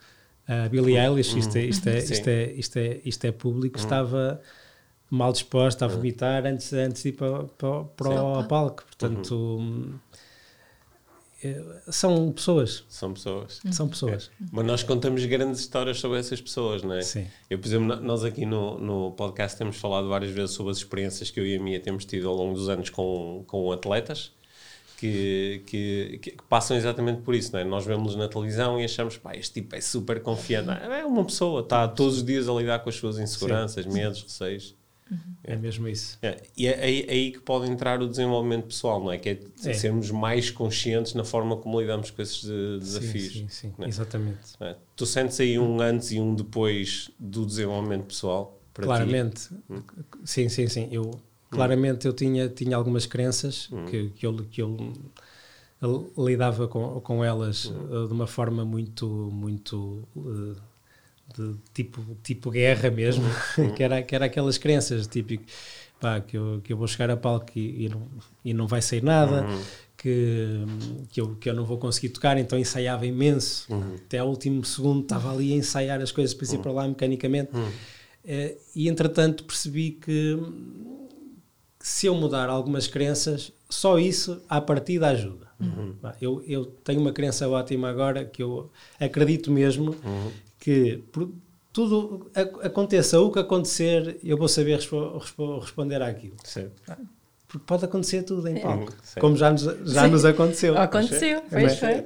[0.47, 1.15] a Billie uhum.
[1.15, 3.83] Eilish, isto é, isto é, isto é, isto é, isto é público, uhum.
[3.83, 4.41] estava
[5.09, 5.95] mal disposta a uhum.
[5.95, 8.83] vomitar antes, antes de ir para, para, para o palco.
[8.85, 9.93] Portanto, uhum.
[11.43, 12.83] É, são pessoas.
[12.87, 13.59] São pessoas.
[13.71, 14.29] São pessoas.
[14.39, 14.45] É.
[14.51, 17.01] Mas nós contamos grandes histórias sobre essas pessoas, não é?
[17.01, 17.27] Sim.
[17.49, 21.31] Eu, por exemplo, nós aqui no, no podcast temos falado várias vezes sobre as experiências
[21.31, 24.31] que eu e a Mia temos tido ao longo dos anos com, com atletas
[25.01, 27.63] que, que, que passam exatamente por isso, não é?
[27.63, 30.69] Nós vemos na televisão e achamos, pá, este tipo é super confiante.
[30.69, 33.91] É uma pessoa, está todos os dias a lidar com as suas inseguranças, Sim.
[33.91, 34.75] medos, receios.
[35.11, 35.17] Uhum.
[35.43, 36.17] É mesmo isso.
[36.21, 36.41] É.
[36.55, 39.17] E é aí, é aí, que pode entrar o desenvolvimento pessoal, não é?
[39.17, 42.43] Que é, é, sermos mais conscientes na forma como lidamos com esses
[42.79, 43.33] desafios.
[43.33, 43.83] Sim, sim, sim.
[43.83, 43.87] É?
[43.87, 44.39] exatamente.
[44.61, 44.75] É?
[44.95, 48.57] Tu sentes aí um antes e um depois do desenvolvimento pessoal?
[48.73, 49.49] claramente.
[49.69, 49.81] Hum?
[50.23, 50.87] Sim, sim, sim.
[50.91, 51.11] Eu,
[51.49, 53.85] claramente eu tinha, tinha algumas crenças hum.
[53.85, 54.93] que, que, eu, que eu
[56.17, 58.07] lidava com, com elas hum.
[58.07, 60.07] de uma forma muito, muito...
[60.15, 60.70] Uh,
[61.35, 63.23] de tipo, tipo guerra mesmo,
[63.57, 63.73] uhum.
[63.73, 65.43] que, era, que era aquelas crenças típico,
[65.99, 68.07] pá, que, eu, que eu vou chegar a palco e, e, não,
[68.43, 69.61] e não vai sair nada, uhum.
[69.97, 70.65] que,
[71.09, 73.95] que, eu, que eu não vou conseguir tocar, então ensaiava imenso, uhum.
[73.95, 77.51] até ao último segundo estava ali a ensaiar as coisas para ir para lá mecanicamente,
[78.23, 80.37] é, e entretanto percebi que
[81.79, 85.47] se eu mudar algumas crenças, só isso à partida ajuda.
[85.59, 85.95] Uhum.
[86.19, 91.03] Eu, eu tenho uma crença ótima agora que eu acredito mesmo uhum que
[91.73, 92.29] tudo
[92.63, 96.35] aconteça o que acontecer, eu vou saber respo respo responder àquilo.
[96.43, 96.79] Certo.
[96.87, 96.97] Ah,
[97.47, 100.77] porque pode acontecer tudo em palco, como já nos, já nos aconteceu.
[100.77, 102.03] Aconteceu, pois foi.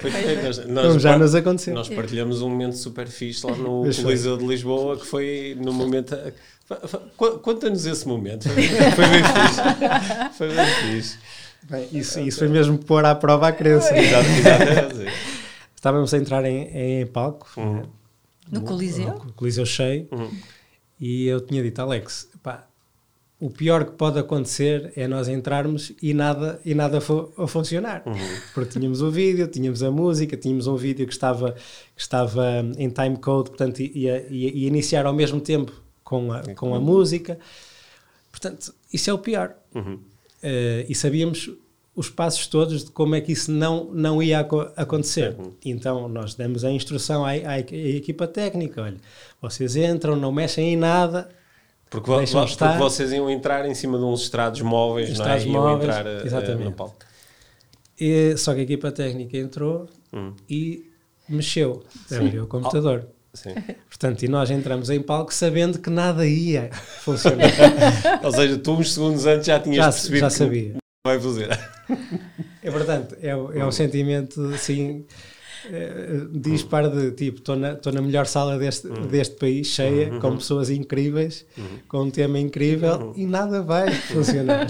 [0.65, 1.75] Como já nos aconteceu.
[1.75, 6.15] Nós partilhamos um momento super fixe lá no Coliseu de Lisboa, que foi no momento.
[7.43, 8.49] Conta-nos esse momento.
[8.49, 8.55] Foi,
[9.07, 10.37] bem fixe.
[10.37, 11.19] Foi bem fixe.
[11.69, 13.95] Bem, isso, isso foi mesmo pôr à prova a crença.
[13.95, 14.95] Exato, exato.
[15.75, 17.47] Estávamos a entrar em, em palco.
[17.57, 17.83] Uhum
[18.51, 19.13] no Coliseu?
[19.25, 20.07] No Coliseu cheio.
[20.11, 20.31] Uhum.
[20.99, 22.67] E eu tinha dito, Alex, pá,
[23.39, 28.03] o pior que pode acontecer é nós entrarmos e nada, e nada a funcionar.
[28.05, 28.15] Uhum.
[28.53, 31.51] Porque tínhamos o vídeo, tínhamos a música, tínhamos um vídeo que estava,
[31.95, 36.41] que estava em time code, portanto ia, ia, ia iniciar ao mesmo tempo com a,
[36.55, 37.37] com a música.
[38.31, 39.55] Portanto, isso é o pior.
[39.73, 39.95] Uhum.
[39.95, 41.49] Uh, e sabíamos
[41.95, 45.35] os passos todos de como é que isso não, não ia acontecer.
[45.39, 45.53] Uhum.
[45.63, 48.97] Então nós demos a instrução à, à, à, equipa técnica: olha,
[49.41, 51.29] vocês entram, não mexem em nada.
[51.89, 55.57] Porque, porque vocês iam entrar em cima de uns estrados móveis, estrados não é?
[55.57, 56.65] Móveis, iam entrar eh, exatamente.
[56.65, 56.95] no palco.
[57.97, 60.33] E, só que a equipa técnica entrou uhum.
[60.49, 60.91] e
[61.29, 63.07] mexeu, abriu o computador.
[63.33, 63.53] Sim.
[63.87, 66.69] Portanto, e nós entramos em palco sabendo que nada ia
[67.01, 67.49] funcionar.
[68.23, 70.19] Ou seja, tu uns segundos antes já tinhas já, percebido.
[70.19, 70.75] Já sabia.
[71.05, 71.49] Vai fazer.
[72.63, 75.05] É verdade, é, é um sentimento assim.
[75.71, 79.07] É, de tipo, estou na, na melhor sala deste, uhum.
[79.07, 80.19] deste país, cheia, uhum.
[80.19, 81.79] com pessoas incríveis, uhum.
[81.87, 83.13] com um tema incrível uhum.
[83.15, 84.67] e nada vai funcionar.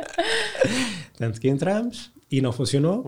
[1.18, 3.04] Tanto que entramos e não funcionou.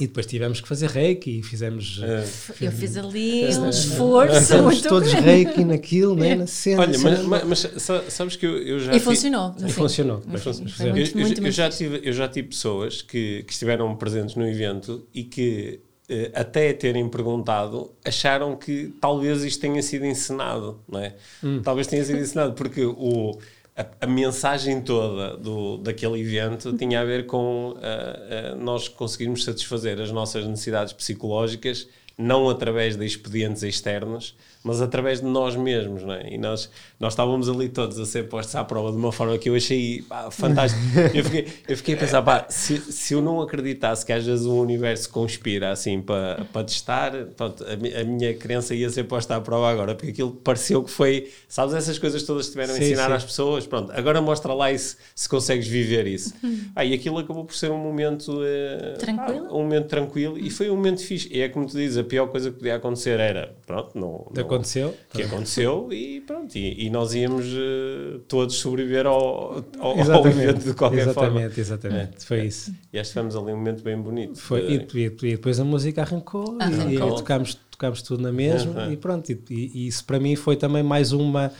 [0.00, 2.00] E depois tivemos que fazer reiki e fizemos.
[2.02, 2.24] É.
[2.64, 4.34] Eu fiz ali um esforço.
[4.40, 5.26] Estamos todos grande.
[5.26, 6.80] reiki naquilo, né, na cena.
[6.80, 8.96] Olha, mas, mas, mas, sabes que eu, eu já.
[8.96, 9.54] E funcionou.
[9.62, 10.22] E funcionou.
[10.26, 13.94] Mas, eu, muito, eu, muito, eu, já tive, eu já tive pessoas que, que estiveram
[13.94, 20.06] presentes no evento e que, eh, até terem perguntado, acharam que talvez isto tenha sido
[20.06, 21.14] encenado, não é?
[21.44, 21.60] Hum.
[21.62, 23.38] Talvez tenha sido encenado, porque o
[23.80, 29.44] a, a, mensagem toda do, daquele evento tinha a ver com uh, uh, nós conseguirmos
[29.44, 31.88] satisfazer as nossas necessidades psicológicas
[32.20, 36.34] não através de expedientes externos, mas através de nós mesmos, não é?
[36.34, 39.48] E nós, nós estávamos ali todos a ser postos à prova de uma forma que
[39.48, 40.82] eu achei pá, fantástico.
[41.14, 44.44] eu, fiquei, eu fiquei a pensar, pá, se, se eu não acreditasse que às vezes
[44.44, 49.34] o universo conspira assim para, para testar, pronto, a, a, minha crença ia ser posta
[49.34, 52.78] à prova agora, porque aquilo pareceu que foi, sabes, essas coisas todas que tiveram a
[52.78, 53.12] ensinar sim.
[53.12, 56.34] às pessoas, pronto, agora mostra lá se, se consegues viver isso.
[56.76, 60.68] ah, e aquilo acabou por ser um momento uh, tranquilo, um momento tranquilo e foi
[60.68, 61.28] um momento fixe.
[61.32, 64.49] E é como tu dizes, a pior coisa que podia acontecer era, pronto, não, não
[64.54, 64.96] aconteceu.
[65.12, 66.54] Que aconteceu e pronto.
[66.56, 71.60] E, e nós íamos uh, todos sobreviver ao, ao, ao, evento de qualquer exatamente, forma.
[71.60, 72.44] Exatamente, é, foi é.
[72.46, 72.74] isso.
[72.92, 74.38] E acho que tivemos ali um momento bem bonito.
[74.38, 74.98] Foi, de...
[74.98, 76.90] e, e, depois a música arrancou, arrancou.
[76.90, 78.92] e, e tocámos, tocámos tudo na mesma uhum.
[78.92, 79.30] e pronto.
[79.30, 81.52] E, e, isso para mim foi também mais uma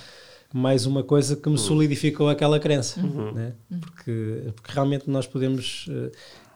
[0.53, 1.59] mais uma coisa que me uhum.
[1.59, 3.33] solidificou aquela crença, uhum.
[3.33, 3.53] né?
[3.81, 5.87] porque, porque realmente nós podemos.
[5.87, 6.11] Uh,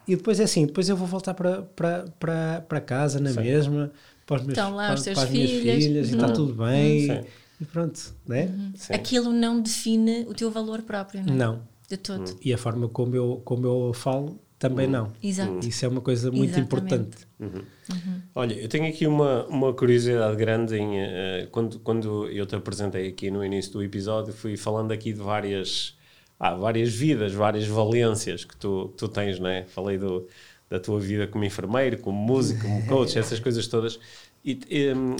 [0.07, 3.41] e depois é assim, depois eu vou voltar para casa na Sim.
[3.41, 3.91] mesma,
[4.25, 6.13] para, os meus, Estão lá para, os teus para as minhas filhas, filhas uhum.
[6.13, 7.11] e está tudo bem.
[7.11, 7.25] E,
[7.61, 8.45] e, pronto, né?
[8.45, 8.73] Uhum.
[8.89, 11.33] Aquilo não define o teu valor próprio, não?
[11.33, 11.37] É?
[11.37, 11.61] Não.
[11.87, 12.27] De todo.
[12.27, 12.37] Uhum.
[12.43, 14.91] E a forma como eu, como eu falo também uhum.
[14.91, 15.13] não.
[15.21, 15.67] Exato.
[15.67, 16.65] Isso é uma coisa muito Exatamente.
[16.65, 17.17] importante.
[17.39, 17.61] Uhum.
[17.91, 18.21] Uhum.
[18.33, 23.07] Olha, eu tenho aqui uma, uma curiosidade grande em uh, quando, quando eu te apresentei
[23.07, 25.95] aqui no início do episódio, fui falando aqui de várias,
[26.39, 29.65] ah, várias vidas, várias valências que tu, que tu tens, né?
[29.67, 30.27] Falei do,
[30.69, 33.99] da tua vida como enfermeiro, como músico, como coach, essas coisas todas.
[34.43, 34.59] E,
[34.93, 35.15] um,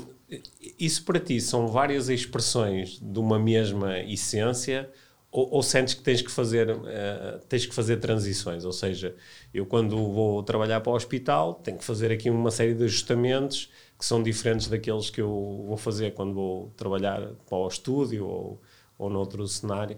[0.80, 4.90] isso para ti são várias expressões de uma mesma essência
[5.32, 8.64] ou, ou sentes que tens que fazer uh, tens que fazer transições?
[8.66, 9.16] Ou seja,
[9.54, 13.70] eu quando vou trabalhar para o hospital tenho que fazer aqui uma série de ajustamentos
[14.00, 18.62] que são diferentes daqueles que eu vou fazer quando vou trabalhar para o estúdio ou,
[18.98, 19.98] ou noutro cenário.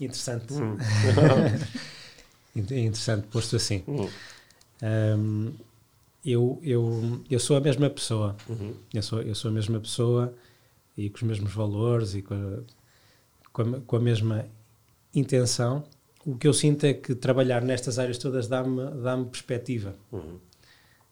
[0.00, 0.52] Interessante.
[0.54, 0.76] Hum.
[2.54, 3.82] Interessante, posto assim.
[3.88, 4.08] Hum.
[4.84, 5.52] Um,
[6.24, 8.36] eu, eu, eu sou a mesma pessoa.
[8.48, 8.74] Uhum.
[8.92, 10.34] Eu, sou, eu sou a mesma pessoa
[10.96, 12.58] e com os mesmos valores e com a,
[13.52, 14.46] com a, com a mesma
[15.14, 15.84] intenção.
[16.24, 19.94] O que eu sinto é que trabalhar nestas áreas todas dá-me dá perspectiva.
[20.12, 20.38] Uhum.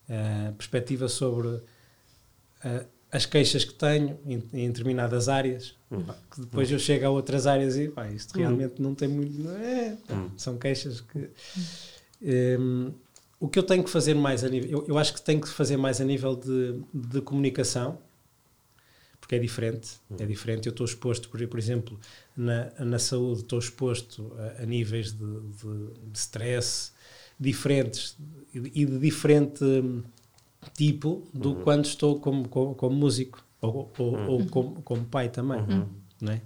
[0.08, 1.62] Uh, perspectiva sobre uh,
[3.10, 6.04] as queixas que tenho em, em determinadas áreas, uhum.
[6.30, 6.76] que depois uhum.
[6.76, 8.40] eu chego a outras áreas e pá, isto uhum.
[8.40, 9.48] realmente não tem muito.
[9.50, 10.30] É, uhum.
[10.36, 11.28] São queixas que.
[12.58, 12.92] Um,
[13.42, 14.70] o que eu tenho que fazer mais a nível.
[14.70, 17.98] Eu, eu, acho que tenho que fazer mais a nível de, de comunicação,
[19.20, 19.96] porque é diferente.
[20.08, 20.16] Uhum.
[20.20, 20.68] É diferente.
[20.68, 21.98] Eu estou exposto, por, por exemplo,
[22.36, 26.92] na, na saúde, estou exposto a, a níveis de, de, de, stress
[27.38, 28.16] diferentes
[28.54, 30.04] e de diferente hum,
[30.72, 31.62] tipo do uhum.
[31.64, 34.28] quando estou como, como, como músico ou, ou, uhum.
[34.28, 35.62] ou como, como, pai também.
[35.62, 35.88] Uhum.
[36.20, 36.36] Não é?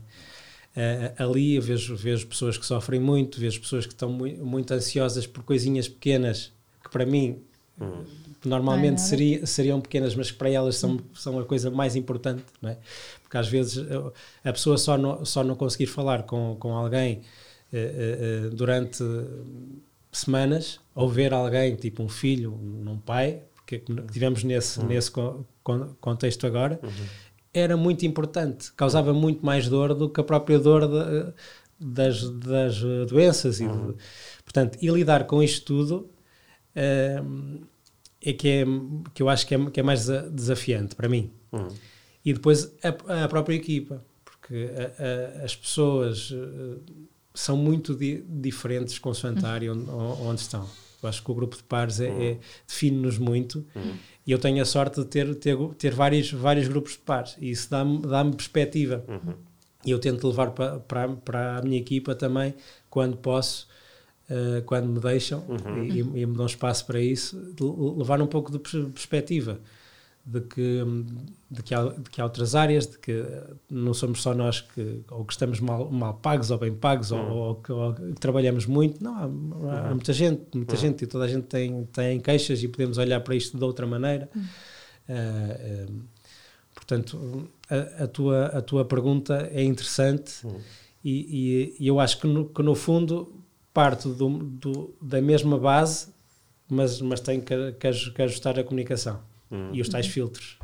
[0.74, 4.72] Uh, ali eu vejo, vejo pessoas que sofrem muito, vejo pessoas que estão muito, muito
[4.72, 6.55] ansiosas por coisinhas pequenas
[6.86, 7.42] que para mim
[7.80, 8.04] hum.
[8.44, 12.70] normalmente seria, seriam pequenas, mas que para elas são, são a coisa mais importante, não
[12.70, 12.78] é?
[13.22, 13.84] Porque às vezes
[14.44, 17.22] a pessoa só não, só não conseguir falar com, com alguém
[17.72, 19.02] uh, uh, durante
[20.12, 24.86] semanas, ou ver alguém, tipo um filho, um pai, porque tivemos nesse, uhum.
[24.86, 25.10] nesse
[26.00, 27.06] contexto agora, uhum.
[27.52, 31.32] era muito importante, causava muito mais dor do que a própria dor de,
[31.78, 33.60] das, das doenças.
[33.60, 33.94] E de,
[34.44, 36.15] portanto, e lidar com isto tudo
[36.76, 38.64] é que, é,
[39.14, 41.30] que eu acho que é, que é mais desafiante para mim.
[41.52, 41.68] Uhum.
[42.24, 46.82] E depois a, a, própria equipa, porque a, a, as pessoas uh,
[47.32, 50.68] são muito di, diferentes consoante a área onde, onde, estão.
[51.02, 53.94] Eu acho que o grupo de pares é, é define-nos muito uhum.
[54.26, 57.50] e eu tenho a sorte de ter, ter, ter vários, vários grupos de pares e
[57.50, 59.04] isso dá-me dá perspectiva.
[59.06, 59.34] Uhum.
[59.84, 62.54] E eu tento levar para, para, para a minha equipa também,
[62.90, 63.68] quando posso,
[64.30, 65.84] uh, quando me deixam uhum.
[65.84, 67.54] e, e, me dão espaço para isso,
[67.96, 69.60] levar um pouco de perspectiva
[70.26, 70.84] de que,
[71.48, 73.24] de que, há, de que há outras áreas, de que
[73.70, 77.30] não somos só nós que ou que estamos mal, mal pagos ou bem pagos uhum.
[77.30, 79.02] ou, ou, que, ou, que, trabalhamos muito.
[79.02, 79.90] Não, há, há uhum.
[79.90, 80.80] muita gente, muita uhum.
[80.80, 83.86] gente e toda a gente tem, tem queixas e podemos olhar para isto de outra
[83.86, 84.28] maneira.
[85.08, 86.02] Uh, uh,
[86.74, 90.58] portanto, a, a, tua, a tua pergunta é interessante uhum.
[91.04, 93.35] e, e, e, eu acho que no, que no fundo
[93.76, 96.08] parte do, do, da mesma base,
[96.66, 99.20] mas, mas tem que, que ajustar a comunicação
[99.52, 99.68] hum.
[99.70, 100.58] e os tais filtros.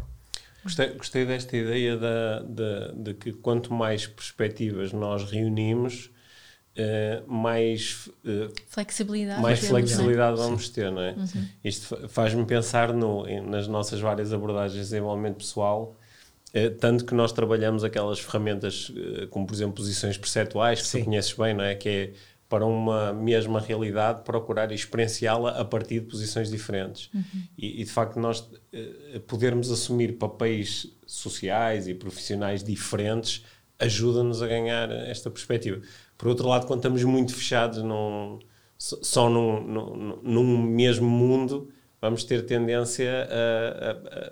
[0.64, 6.11] Gostei, gostei desta ideia da, da, de que quanto mais perspectivas nós reunimos,
[6.79, 11.12] uh, mais uh, flexibilidade, mais flexibilidade vamos ter, não é?
[11.12, 11.48] Uhum.
[11.62, 15.98] Isto faz-me pensar no, nas nossas várias abordagens de desenvolvimento pessoal,
[16.55, 18.90] uh, tanto que nós trabalhamos aquelas ferramentas,
[19.29, 21.01] como por exemplo posições perceptuais, que Sim.
[21.01, 21.75] tu conheces bem, não é?
[21.75, 22.12] Que é
[22.52, 27.08] para uma mesma realidade, procurar experienciá-la a partir de posições diferentes.
[27.14, 27.44] Uhum.
[27.56, 33.42] E, e, de facto, nós uh, podermos assumir papéis sociais e profissionais diferentes
[33.78, 35.80] ajuda-nos a ganhar esta perspectiva.
[36.18, 38.38] Por outro lado, quando estamos muito fechados num,
[38.76, 41.72] só num, num, num mesmo mundo,
[42.03, 44.30] vamos ter tendência a,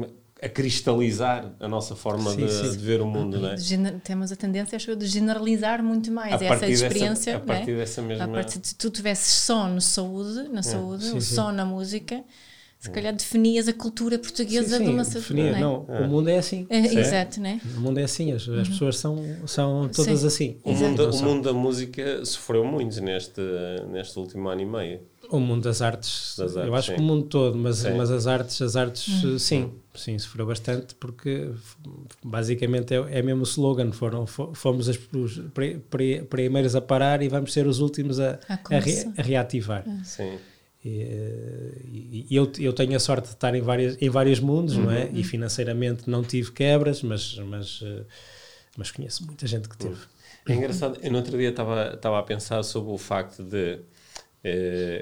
[0.00, 0.06] a, a
[0.42, 2.70] a cristalizar a nossa forma sim, de, sim.
[2.72, 3.56] de, ver o mundo, não é?
[4.02, 7.34] Temos a tendência, acho de generalizar muito mais a essa experiência.
[7.34, 7.76] Dessa, a partir é?
[7.76, 8.24] dessa mesma...
[8.24, 10.62] A partir de, se tu tivesses só no saúde, na é.
[10.62, 12.24] saúde, sim, só na música,
[12.80, 12.92] se é.
[12.92, 16.00] calhar definias a cultura portuguesa sim, de uma definia, não, é?
[16.00, 16.66] não, o mundo é assim.
[16.68, 17.60] É, exato, né?
[17.76, 18.64] O mundo é assim, as, as uhum.
[18.64, 20.26] pessoas são, são todas sim.
[20.26, 20.56] assim.
[20.64, 23.40] O mundo, o mundo da música sofreu muito neste,
[23.92, 25.11] neste último ano e meio.
[25.32, 26.94] O mundo das artes, das artes eu acho sim.
[26.96, 29.38] que o mundo todo, mas, mas as artes, as artes uhum.
[29.38, 31.50] sim, sim, sofreu bastante porque
[32.22, 35.40] basicamente é, é mesmo o slogan, foram, fomos as, os
[36.28, 39.88] primeiros a parar e vamos ser os últimos a, a, a, re, a reativar.
[39.88, 40.04] Uhum.
[40.04, 40.38] Sim.
[40.84, 44.84] E, e, eu, eu tenho a sorte de estar em, várias, em vários mundos, uhum.
[44.84, 45.08] não é?
[45.12, 45.24] E uhum.
[45.24, 48.04] financeiramente não tive quebras, mas, mas, eh,
[48.76, 50.00] mas conheço muita gente que teve.
[50.48, 53.78] É engraçado, eu no outro dia estava, estava a pensar sobre o facto de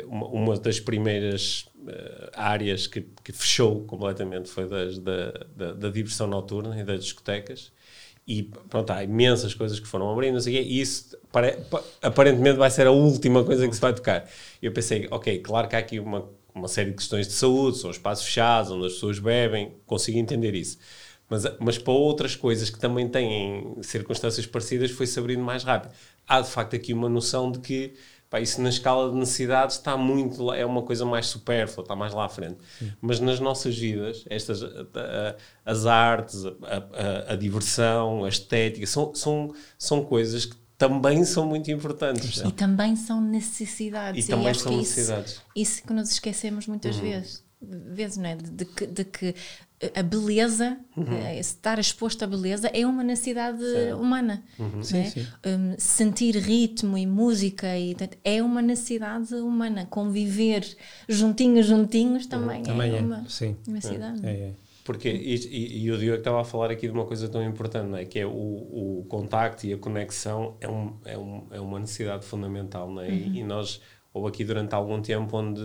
[0.06, 5.90] uma, uma, das primeiras uh, áreas que, que, fechou completamente foi das, da, da, da,
[5.90, 7.72] diversão noturna e das discotecas.
[8.26, 11.58] E pronto, há imensas coisas que foram abrindo, e isso pare,
[12.02, 14.28] aparentemente vai ser a última coisa que se vai tocar.
[14.60, 17.90] Eu pensei, ok, claro que há aqui uma, uma série de questões de saúde, são
[17.90, 20.78] espaços fechados, onde as pessoas bebem, consigo entender isso.
[21.28, 25.92] Mas, mas para outras coisas que também têm circunstâncias parecidas, foi-se abrindo mais rápido.
[26.28, 27.94] Há de facto aqui uma noção de que
[28.30, 32.14] Pá, isso na escala de necessidades está muito é uma coisa mais supérflua, está mais
[32.14, 32.58] lá à frente.
[32.78, 32.92] Sim.
[33.00, 34.62] Mas nas nossas vidas, estas
[35.66, 41.44] as artes, a, a, a, diversão, a estética, são, são, são coisas que também são
[41.44, 42.38] muito importantes.
[42.38, 44.24] E também são necessidades.
[44.24, 45.32] E, e também são necessidades.
[45.32, 47.02] Isso, isso que nos esquecemos muitas uhum.
[47.02, 48.36] vezes vezes, não é?
[48.36, 49.34] De, de, que, de que
[49.94, 51.06] a beleza, uhum.
[51.10, 53.92] Eh, estar exposto à beleza é uma necessidade sim.
[53.94, 54.42] humana.
[54.58, 54.82] Uhum.
[54.82, 55.04] Sim, é?
[55.04, 55.26] sim.
[55.46, 59.86] Um, sentir ritmo e música e, é uma necessidade humana.
[59.86, 60.66] Conviver
[61.08, 62.64] juntinhos, juntinhos também, uhum.
[62.64, 63.56] também é, é, uma sim.
[63.66, 64.26] necessidade.
[64.26, 64.52] É, é.
[64.84, 67.88] Porque, e, e, e, o Diogo estava a falar aqui de uma coisa tão importante,
[67.88, 68.04] não é?
[68.04, 72.24] que é o, o contacto e a conexão é, um, é, um, é uma necessidade
[72.24, 72.90] fundamental.
[72.90, 73.08] Não é?
[73.08, 73.14] Uhum.
[73.14, 73.80] E, e nós
[74.12, 75.60] ou aqui durante algum tempo onde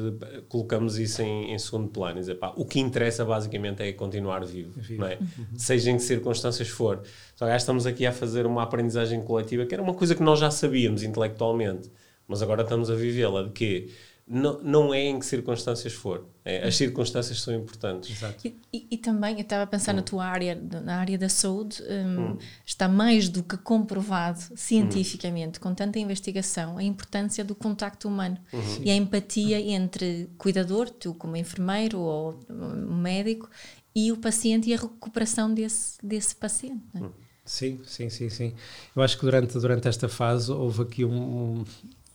[0.47, 2.19] colocamos isso em, em segundo plano.
[2.19, 5.01] Dizer, pá, o que interessa basicamente é continuar vivo, vivo.
[5.01, 5.17] Não é?
[5.19, 5.45] Uhum.
[5.57, 7.01] seja em que circunstâncias for.
[7.35, 10.39] Só que estamos aqui a fazer uma aprendizagem coletiva que era uma coisa que nós
[10.39, 11.91] já sabíamos intelectualmente,
[12.27, 13.89] mas agora estamos a vivê-la de que
[14.27, 16.25] não, não é em que circunstâncias for.
[16.43, 18.19] É, as circunstâncias são importantes.
[18.43, 19.97] E, e, e, também, eu estava a pensar hum.
[19.97, 22.37] na tua área, na área da saúde, um, hum.
[22.65, 25.61] está mais do que comprovado cientificamente, hum.
[25.61, 28.83] com tanta investigação, a importância do contacto humano uhum.
[28.83, 33.47] e a empatia entre cuidador, tu como enfermeiro ou médico,
[33.95, 36.83] e o paciente e a recuperação desse, desse paciente.
[36.95, 36.99] É?
[36.99, 37.11] Hum.
[37.45, 38.53] Sim, sim, sim, sim.
[38.95, 41.65] Eu acho que durante, durante esta fase houve aqui um, um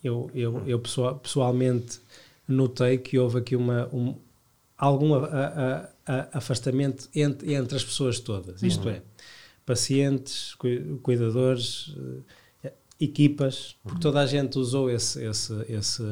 [0.03, 1.99] eu, eu, eu pessoal, pessoalmente
[2.47, 4.15] notei que houve aqui uma, um,
[4.77, 8.61] algum a, a, a afastamento entre, entre as pessoas todas.
[8.63, 8.95] Isto uhum.
[8.95, 9.01] é,
[9.65, 10.55] pacientes,
[11.01, 11.95] cuidadores,
[12.63, 14.01] eh, equipas, porque uhum.
[14.01, 16.03] toda a gente usou esse, esse, esse,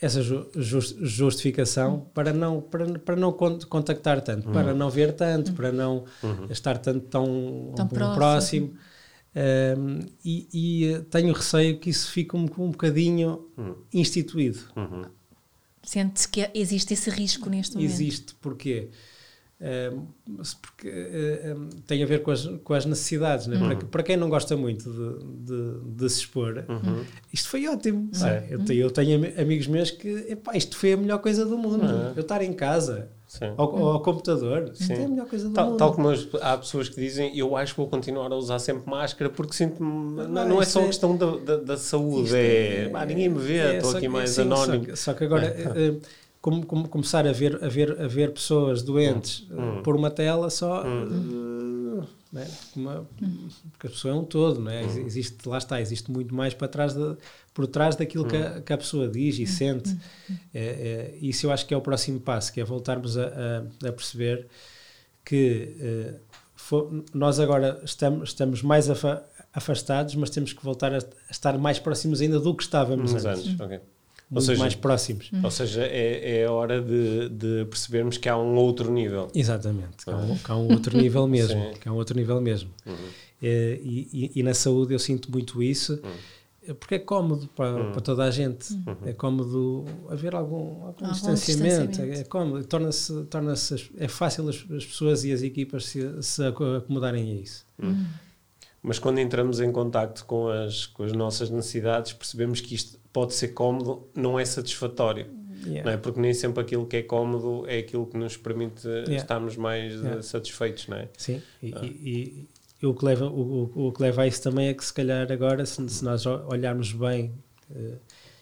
[0.00, 0.20] essa
[0.54, 4.52] justificação para não, para, para não contactar tanto, uhum.
[4.52, 5.56] para não ver tanto, uhum.
[5.56, 6.46] para não uhum.
[6.50, 8.14] estar tanto tão, tão próximo.
[8.14, 8.78] próximo
[9.34, 13.76] um, e, e, eh, tenho receio que isso fique um, um bocadinho uhum.
[13.92, 14.58] instituído.
[14.76, 15.04] Uhum.
[15.82, 17.90] Sente-se que existe esse risco neste momento?
[17.90, 18.90] Existe, porquê?
[19.60, 20.06] Um,
[20.62, 20.88] porque
[21.54, 23.46] um, tem a ver com as, com as necessidades.
[23.46, 23.56] Né?
[23.56, 23.68] Uhum.
[23.68, 27.04] Para, para, quem não gosta muito de, de, de se expor, uhum.
[27.32, 28.10] isto foi ótimo.
[28.24, 31.56] É, eu, tenho, eu, tenho, amigos meus que epá, isto foi a melhor coisa do
[31.56, 31.84] mundo.
[31.84, 32.12] Uhum.
[32.16, 33.10] Eu estar em casa
[33.56, 34.70] ao, ao, computador.
[34.74, 34.92] Sim.
[34.94, 35.78] é a melhor coisa do tal, mundo.
[35.78, 36.08] Tal como
[36.40, 40.26] há pessoas que dizem, eu acho que vou continuar a usar sempre máscara porque sinto-me.
[40.26, 40.86] Não, não, é só é...
[40.86, 44.30] questão da, da, da saúde, é, é, ah, ninguém me vê, é, estou aqui mais
[44.30, 44.84] sim, anónimo.
[44.84, 45.46] Só que, só que agora.
[45.46, 45.70] É.
[45.80, 46.00] Uh,
[46.40, 49.80] como, como, começar a ver, a, ver, a ver pessoas doentes hum.
[49.80, 51.06] uh, por uma tela só hum.
[52.32, 52.46] Né?
[52.76, 53.06] uma,
[53.72, 54.84] porque a pessoa é um todo não é?
[54.84, 55.06] Hum.
[55.06, 57.16] existe lá está existe muito mais para trás de,
[57.52, 58.62] por trás daquilo que, a, hum.
[58.62, 59.46] que, a, pessoa diz e hum.
[59.46, 59.96] sente.
[60.54, 63.88] É, é, isso eu acho que é o próximo passo, que é voltarmos a, a,
[63.88, 64.46] a perceber
[65.24, 66.20] que uh,
[66.54, 70.98] for, nós agora estamos, estamos mais afa, afastados, mas temos que voltar a,
[71.30, 73.26] estar mais próximos ainda do que estávamos antes.
[73.26, 73.60] Anos.
[73.60, 73.80] Okay.
[74.30, 75.30] Muito seja, mais próximos.
[75.42, 79.28] Ou seja, é, é a hora de, de, percebermos que há um outro nível.
[79.34, 81.74] Exatamente, que há um, que há um outro nível mesmo.
[81.80, 82.70] que há um outro nível mesmo.
[82.86, 82.94] Uhum.
[83.42, 86.00] e, e, e, na saúde eu sinto muito isso.
[86.04, 86.74] Hum.
[86.74, 87.92] Porque é cómodo para, hum.
[87.92, 88.96] para toda a gente, uhum.
[89.06, 94.56] é cómodo haver algum, algum, algum distanciamento, distanciamento, É, cómodo, torna-se, torna-se, é fácil as,
[94.70, 97.66] as, pessoas e as equipas se, se acomodarem a isso.
[97.82, 98.06] Uhum.
[98.82, 103.34] Mas quando entramos em contacto com as, com as nossas necessidades, percebemos que isto pode
[103.34, 105.26] ser cómodo, não é satisfatório.
[105.64, 105.84] Yeah.
[105.84, 105.96] Não é?
[105.96, 109.16] Porque nem sempre aquilo que é cómodo é aquilo que nos permite yeah.
[109.16, 110.22] estarmos mais yeah.
[110.22, 111.08] satisfeitos, não é?
[111.18, 111.80] Sim, e, ah.
[111.84, 112.48] e,
[112.80, 115.30] e, o, que leva, o, o, que leva a isso também é que se calhar
[115.30, 117.34] agora, se, se nós olharmos bem
[117.70, 117.98] uh,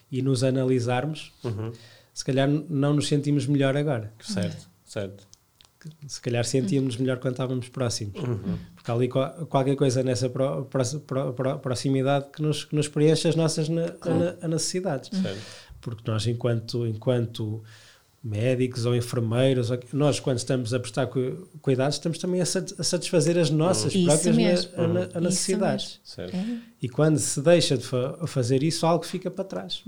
[0.09, 1.73] e nos analisarmos, uhum.
[2.13, 4.13] se calhar não nos sentimos melhor agora.
[4.21, 5.28] Certo, certo.
[6.07, 8.21] Se calhar sentíamos melhor quando estávamos próximos.
[8.21, 8.57] Uhum.
[8.75, 13.27] Porque há ali qualquer coisa nessa pro, pro, pro, proximidade que nos, que nos preenche
[13.27, 14.49] as nossas ne, uhum.
[14.49, 15.09] necessidades.
[15.09, 17.63] Certo porque nós, enquanto, enquanto
[18.21, 21.07] médicos ou enfermeiros, nós, quando estamos a prestar
[21.61, 24.71] cuidados, estamos também a satisfazer as nossas próprias mesmo.
[25.21, 26.01] necessidades.
[26.17, 26.29] É.
[26.81, 29.83] E quando se deixa de fa fazer isso, algo fica para trás.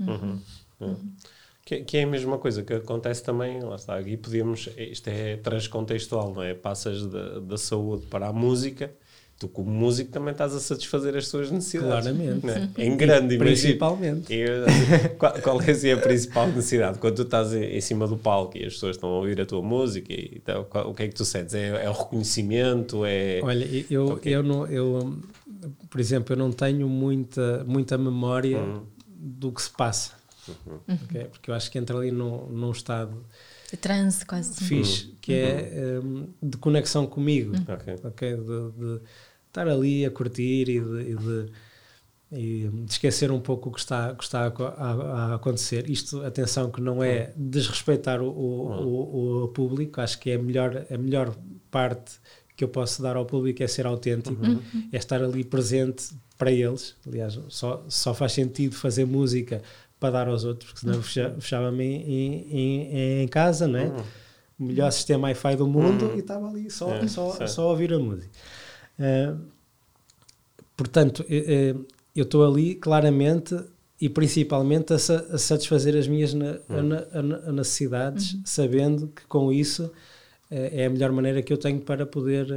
[1.64, 5.36] Que, que, é a mesma coisa que acontece também, lá está, aqui podemos, isto é
[5.36, 6.54] transcontextual, não é?
[6.54, 8.92] Passas da, da saúde para a música
[9.42, 12.04] tu como músico também estás a satisfazer as tuas necessidades.
[12.04, 12.46] Claramente.
[12.48, 12.70] É?
[12.86, 14.32] Em grande, Principalmente.
[14.32, 14.46] E,
[15.18, 16.98] qual, qual, é assim, a principal necessidade?
[16.98, 19.60] Quando tu estás em, cima do palco e as pessoas estão a ouvir a tua
[19.60, 21.54] música, e, então, qual, o que é que tu sentes?
[21.54, 23.04] É, é o reconhecimento?
[23.04, 23.40] É...
[23.42, 25.18] Olha, eu, eu, não, eu,
[25.90, 28.82] por exemplo, eu não tenho muita, muita memória uhum.
[29.08, 30.21] do que se passa.
[30.48, 30.96] Uhum.
[31.04, 31.24] Okay?
[31.24, 33.24] Porque eu acho que entra ali num, num estado
[33.72, 35.16] de transe quase fixe, uhum.
[35.20, 37.74] que é um, de conexão comigo, uhum.
[37.74, 37.94] okay.
[38.04, 38.36] okay?
[38.36, 39.00] De, de,
[39.48, 41.52] estar ali a curtir e de, e de,
[42.32, 45.88] e de esquecer um pouco o que está, que está a, a, a, acontecer.
[45.88, 50.38] Isto, atenção, que não é desrespeitar o, o, o, o, público, acho que é a
[50.38, 51.34] melhor, a melhor
[51.70, 52.12] parte
[52.54, 54.60] que eu posso dar ao público é ser autêntico, uhum.
[54.92, 56.94] é estar ali presente para eles.
[57.06, 59.62] Aliás, só, só faz sentido fazer música
[60.02, 61.40] para dar aos outros, porque senão uhum.
[61.40, 63.84] fechava-me em, em, em, casa, não é?
[63.84, 64.02] Uhum.
[64.58, 66.16] O melhor sistema Wi-Fi do mundo uhum.
[66.16, 68.28] e estava ali só, é, só, só a ouvir a música.
[68.98, 69.38] Uh,
[70.76, 71.86] portanto, uh,
[72.16, 73.56] eu estou ali claramente
[74.00, 78.42] e principalmente a, a satisfazer as minhas na, a, a necessidades, uhum.
[78.44, 79.90] sabendo que com isso uh,
[80.50, 82.48] é a melhor maneira que eu tenho para poder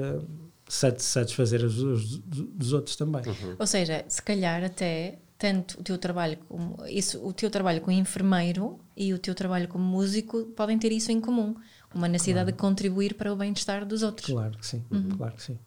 [0.68, 2.22] satisfazer os, os,
[2.60, 3.22] os outros também.
[3.22, 3.56] Uhum.
[3.60, 7.92] Ou seja, se calhar até tanto o teu trabalho como isso, o teu trabalho como
[7.92, 11.56] enfermeiro e o teu trabalho como músico podem ter isso em comum,
[11.94, 12.58] uma necessidade claro.
[12.58, 14.28] de contribuir para o bem-estar dos outros.
[14.28, 15.10] Claro que sim, uhum.
[15.10, 15.60] claro que sim.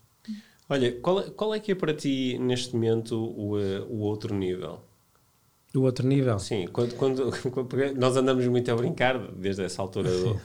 [0.70, 4.34] Olha, qual é, qual é que é para ti, neste momento, o, eh, o outro
[4.34, 4.80] nível?
[5.74, 6.38] O outro nível?
[6.38, 7.30] Sim, quando, quando,
[7.96, 10.40] nós andamos muito a brincar, desde essa altura do,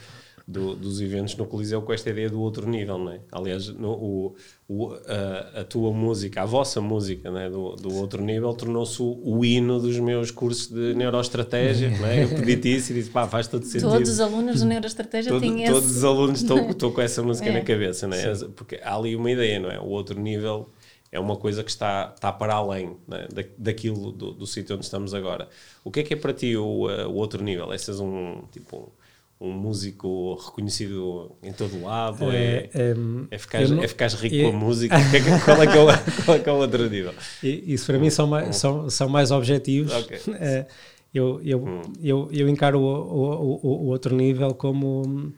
[0.45, 3.19] do, dos eventos no Coliseu, com esta ideia do outro nível, não é?
[3.31, 4.35] Aliás, no, o,
[4.67, 9.19] o, a, a, tua música, a vossa música né, do, do outro nível, tornou-se o,
[9.23, 11.89] o, hino dos meus cursos de neuroestratégia.
[11.97, 12.25] não é?
[12.25, 13.89] Eu pedi-te isso e disse, pá, faz todo sentido.
[13.89, 15.97] Todos os alunos de neuroestratégia Todo, têm Todos esse...
[15.97, 17.53] os alunos estão com essa música é.
[17.53, 18.33] na cabeça, não é?
[18.53, 19.79] Porque há ali uma ideia, não é?
[19.79, 20.69] O outro nível
[21.09, 24.83] é uma coisa que está, está para além né, da, daquilo do, do sítio onde
[24.83, 25.47] estamos agora.
[25.85, 27.71] O que é que é para ti o, o outro nível?
[27.71, 29.02] É seres um, tipo, um
[29.51, 32.31] músico reconhecido em todo lado?
[32.31, 32.95] É, é,
[33.31, 34.95] é, ficares, não, é ficares rico é, com a música?
[35.43, 37.13] qual, é que é o, qual é que é o outro nível?
[37.41, 39.93] Isso para mim são mais, são, são mais objetivos.
[39.93, 40.19] Okay.
[40.39, 40.65] É,
[41.13, 41.81] eu, eu, hum.
[42.01, 45.31] eu, eu encaro o, o, o, o, outro nível como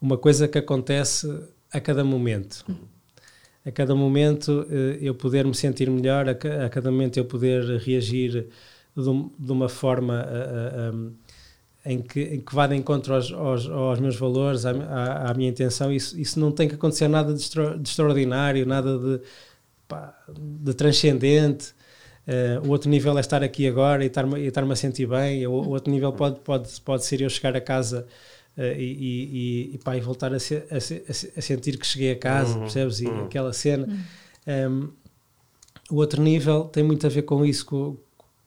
[0.00, 1.26] uma coisa que acontece
[1.72, 2.64] a cada momento.
[2.68, 2.76] Hum.
[3.64, 8.48] A cada momento eh, eu poder me sentir melhor, a, cada momento eu poder reagir
[8.96, 9.02] de,
[9.38, 10.20] de uma forma.
[10.20, 11.27] A, a,
[11.88, 15.34] em que, em que vá de encontro aos, aos, aos meus valores, à, à, à,
[15.34, 19.20] minha intenção, isso, isso não tem que acontecer nada de, extra, de extraordinário, nada de,
[19.88, 21.72] pá, de transcendente.
[22.26, 25.46] Uh, o outro nível é estar aqui agora e estar-me estar a sentir bem.
[25.46, 28.06] O, o, outro nível pode, pode, pode ser eu chegar a casa
[28.58, 32.18] uh, e, e, e, pá, e voltar a, se, a, a, sentir que cheguei a
[32.18, 33.00] casa, uhum, percebes?
[33.00, 33.24] E uhum.
[33.24, 33.86] aquela cena.
[33.86, 33.94] Uhum.
[33.94, 34.88] Um, ehm,
[35.90, 37.96] o outro nível tem muito a ver com isso, com,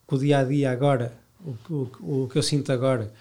[0.05, 1.11] com o dia a dia agora,
[1.43, 3.11] o, o, o que eu sinto agora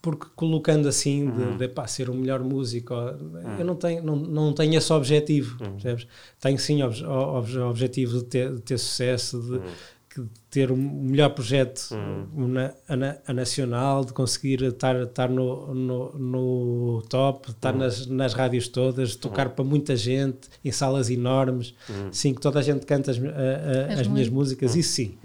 [0.00, 1.56] porque colocando assim de, uhum.
[1.56, 3.58] de pá, ser o melhor músico uhum.
[3.58, 5.96] eu não tenho, não, não tenho esse objetivo uhum.
[6.40, 10.28] tenho sim o ob, objetivo de ter, de ter sucesso de, de, uhum.
[10.48, 12.46] ter o melhor projeto uhum.
[12.46, 17.80] na, a, a, nacional de conseguir estar, estar no, no, no top estar uhum.
[17.80, 21.74] nas, nas rádios todas tocar para muita gente em salas enormes
[22.12, 25.18] sim, que toda a gente canta as, a, as minhas músicas isso sim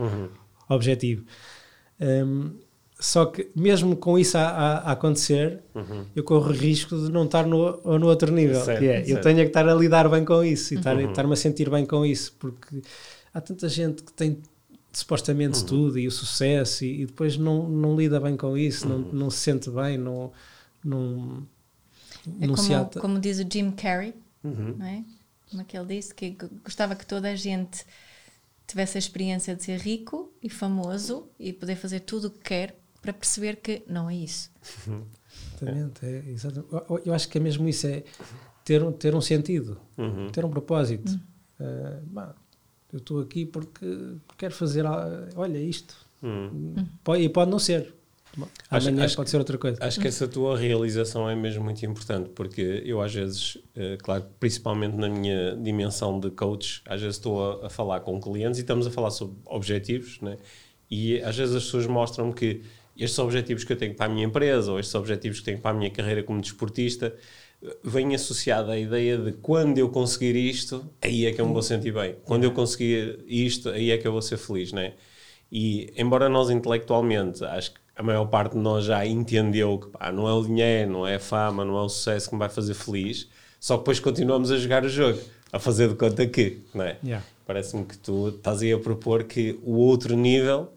[0.67, 1.23] objetivo
[2.01, 2.62] um,
[3.03, 6.05] só que mesmo com isso a, a, a acontecer, uhum.
[6.15, 8.63] eu corro o risco de não estar no, no outro nível.
[8.63, 9.09] Certo, que é, certo.
[9.09, 11.09] eu tenho que estar a lidar bem com isso e estar, uhum.
[11.09, 12.81] estar-me a sentir bem com isso, porque
[13.33, 14.41] há tanta gente que tem
[14.93, 15.65] supostamente uhum.
[15.65, 19.29] tudo e o sucesso e, e, depois não, não lida bem com isso, não, não
[19.29, 20.31] se sente bem, não,
[20.81, 21.45] não,
[22.39, 23.01] é não como, se ata.
[23.01, 25.03] Como diz o Jim Carrey, não é?
[25.49, 27.85] Como é que ele disse, que gostava que toda a gente
[28.65, 32.82] tivesse a experiência de ser rico e famoso e poder fazer tudo o que quer
[33.03, 34.49] para perceber que não é isso.
[35.61, 36.73] Exatamente, é, exatamente.
[37.05, 38.03] Eu acho que é mesmo isso, é
[38.63, 40.29] ter, ter um sentido, uhum.
[40.29, 41.11] ter um propósito.
[41.59, 41.67] Uhum.
[41.67, 42.33] Uh, bah,
[42.91, 44.85] eu estou aqui porque quero fazer,
[45.35, 45.95] olha isto.
[46.21, 46.75] Uhum.
[47.03, 47.93] Pode, e pode não ser.
[48.69, 49.77] Amanhã acho, pode ser outra coisa.
[49.79, 54.25] Acho que essa tua realização é mesmo muito importante, porque eu às vezes, uh, claro,
[54.39, 58.61] principalmente na minha dimensão de coach, às vezes estou a, a, falar com clientes e
[58.61, 60.37] estamos a falar sobre objetivos, né?
[60.93, 62.61] e às vezes as pessoas mostram-me que
[62.97, 65.71] estes objetivos que eu tenho para a minha empresa ou estes objetivos que tenho para
[65.71, 67.15] a minha carreira como desportista
[67.83, 71.61] vem associado à ideia de quando eu conseguir isto, aí é que eu me vou
[71.61, 72.15] sentir bem.
[72.25, 74.93] Quando eu conseguir isto, aí é que eu vou ser feliz, né?
[75.51, 80.11] E embora nós intelectualmente, acho que a maior parte de nós já entendeu que pá,
[80.11, 82.49] não é o dinheiro, não é a fama, não é o sucesso que me vai
[82.49, 83.29] fazer feliz,
[83.59, 85.19] só que depois continuamos a jogar o jogo,
[85.51, 86.97] a fazer de conta que, não é?
[87.03, 87.25] Yeah.
[87.45, 90.73] Parece-me que tu estás aí a propor que o outro nível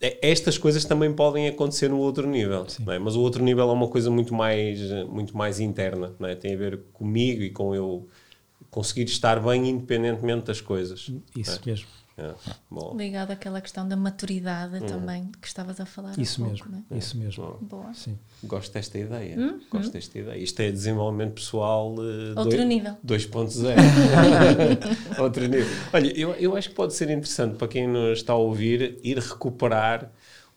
[0.00, 2.98] estas coisas também podem acontecer no outro nível, é?
[2.98, 6.34] mas o outro nível é uma coisa muito mais, muito mais interna, é?
[6.34, 8.06] tem a ver comigo e com eu
[8.70, 11.10] conseguir estar bem independentemente das coisas.
[11.34, 11.70] Isso é?
[11.70, 11.86] mesmo.
[12.18, 12.34] É,
[12.94, 14.86] Ligado àquela questão da maturidade hum.
[14.86, 16.18] também que estavas a falar.
[16.18, 16.96] Isso há mesmo, pouco, é?
[16.96, 17.58] isso mesmo.
[17.60, 17.92] Boa.
[17.92, 18.18] Sim.
[18.42, 19.38] Gosto desta ideia.
[19.38, 19.60] Hum?
[19.70, 19.92] Gosto hum.
[19.92, 20.38] desta ideia.
[20.38, 25.20] Isto é desenvolvimento pessoal uh, Outro dois, nível 2.0.
[25.20, 25.66] Outro nível.
[25.92, 29.18] Olha, eu, eu acho que pode ser interessante para quem nos está a ouvir ir
[29.18, 30.10] recuperar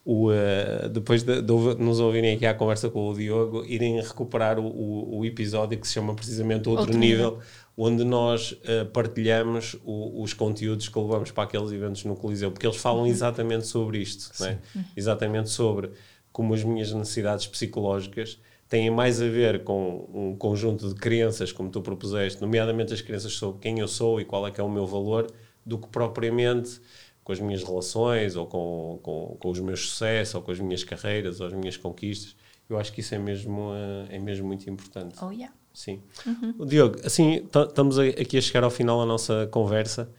[0.05, 4.57] o, uh, depois de, de, nos ouvirem aqui à conversa com o Diogo, irem recuperar
[4.57, 7.43] o, o, o episódio que se chama precisamente Outro, Outro nível, nível
[7.81, 12.67] onde nós uh, partilhamos o, os conteúdos que levamos para aqueles eventos no Coliseu, porque
[12.67, 13.07] eles falam uhum.
[13.07, 14.57] exatamente sobre isto, é?
[14.97, 15.91] exatamente sobre
[16.29, 21.69] como as minhas necessidades psicológicas têm mais a ver com um conjunto de crenças, como
[21.69, 24.69] tu propuseste, nomeadamente as crenças sobre quem eu sou e qual é que é o
[24.69, 25.31] meu valor,
[25.65, 26.81] do que propriamente
[27.23, 30.83] com as minhas relações ou com, com, com os meus sucessos ou com as minhas
[30.83, 32.35] carreiras ou as minhas conquistas.
[32.69, 35.15] Eu acho que isso é mesmo, uh, é mesmo muito importante.
[35.23, 35.53] Oh, yeah.
[35.73, 36.01] Sim.
[36.25, 36.65] Uhum.
[36.65, 40.09] Diogo, assim, estamos aqui a chegar ao final da nossa conversa.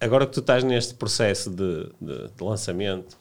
[0.00, 3.18] agora que tu estás neste processo de, de, de lançamento,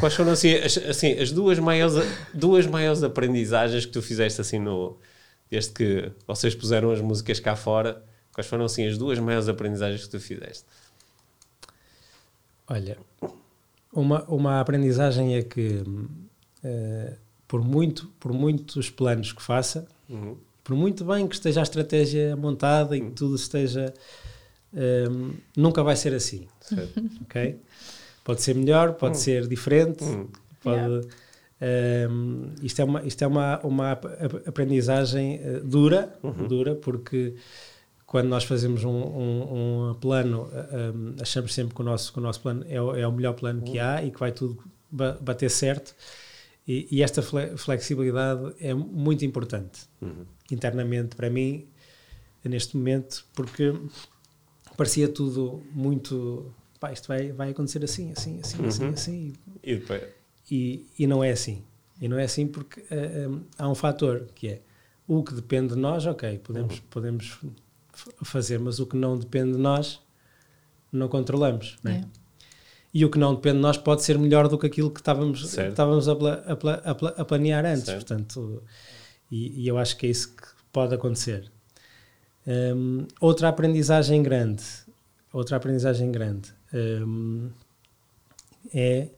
[0.00, 1.94] quais foram assim as, assim, as duas, maiores,
[2.32, 4.98] duas maiores aprendizagens que tu fizeste assim no,
[5.50, 8.02] desde que vocês puseram as músicas cá fora?
[8.32, 10.64] Quais foram assim as duas maiores aprendizagens que tu fizeste?
[12.68, 12.98] Olha,
[13.92, 15.82] uma, uma aprendizagem é que
[16.64, 17.16] uh,
[17.48, 20.36] por muito por muitos planos que faça, uhum.
[20.64, 23.12] por muito bem que esteja a estratégia montada e que uhum.
[23.12, 23.92] tudo esteja
[25.10, 26.46] um, nunca vai ser assim,
[27.22, 27.58] ok?
[28.24, 29.22] Pode ser melhor, pode uhum.
[29.22, 30.28] ser diferente, uhum.
[30.62, 31.06] pode
[31.60, 32.12] yeah.
[32.12, 33.92] um, isto é uma isto é uma uma
[34.46, 36.48] aprendizagem uh, dura, uhum.
[36.48, 37.34] dura porque
[38.04, 40.48] quando nós fazemos um, um, um plano,
[40.94, 43.34] um, achamos sempre que o nosso, que o nosso plano é o, é o melhor
[43.34, 43.84] plano que uhum.
[43.84, 44.62] há e que vai tudo
[45.20, 45.94] bater certo
[46.66, 50.26] e, e esta flexibilidade é muito importante uhum.
[50.50, 51.68] internamente para mim,
[52.44, 53.72] neste momento, porque
[54.76, 56.52] parecia tudo muito.
[56.80, 58.68] Pá, isto vai, vai acontecer assim, assim, assim, uhum.
[58.68, 59.32] assim, assim.
[59.62, 59.82] E,
[60.50, 61.62] e, e, não é assim.
[62.00, 64.62] E não é assim porque uh, um, há um fator que é
[65.06, 66.84] o que depende de nós, ok, podemos, uhum.
[66.90, 67.38] podemos
[68.22, 70.02] fazer, mas o que não depende de nós
[70.92, 71.78] não controlamos.
[71.82, 71.98] Não é?
[71.98, 72.04] é
[72.96, 75.52] e o que não depende de nós pode ser melhor do que aquilo que estávamos,
[75.52, 77.84] estávamos a, a, a, a, planear antes.
[77.84, 78.06] Certo.
[78.06, 78.62] Portanto,
[79.30, 81.52] e, e, eu acho que é isso que pode acontecer.
[82.46, 84.64] Um, outra aprendizagem grande,
[85.30, 87.50] outra aprendizagem grande um,
[88.72, 89.10] é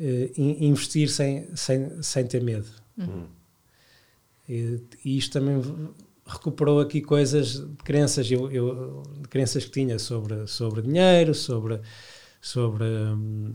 [0.00, 2.68] uh, investir sem, sem, sem ter medo.
[2.96, 3.26] Uhum.
[4.48, 5.62] E, e isto também
[6.26, 11.80] recuperou aqui coisas de crenças, eu, eu, de crenças que tinha sobre, sobre dinheiro, sobre
[12.40, 13.54] sobre um,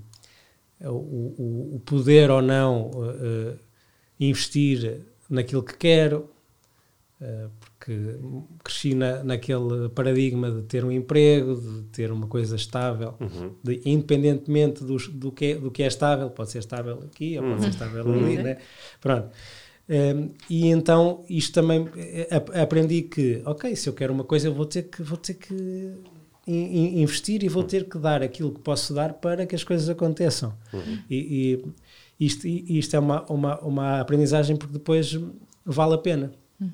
[0.81, 3.57] o, o, poder ou não uh,
[4.19, 6.29] investir naquilo que quero,
[7.21, 8.19] uh, porque
[8.63, 13.53] cresci na, naquele paradigma de ter um emprego, de ter uma coisa estável, uhum.
[13.63, 17.43] de, independentemente do, do, que é, do que é estável, pode ser estável aqui ou
[17.43, 17.71] pode ser uhum.
[17.71, 18.25] estável uhum.
[18.25, 18.57] ali, né?
[18.99, 19.29] Pronto.
[19.89, 21.89] Um, e então isto também
[22.61, 25.93] aprendi que, ok, se eu quero uma coisa, eu vou ter que, vou ter que
[26.45, 30.53] investir e vou ter que dar aquilo que posso dar para que as coisas aconteçam.
[30.73, 30.99] Uhum.
[31.09, 31.63] E,
[32.19, 35.17] e, isto, isto é uma, uma, uma aprendizagem porque depois
[35.65, 36.31] vale a pena.
[36.59, 36.71] Uhum.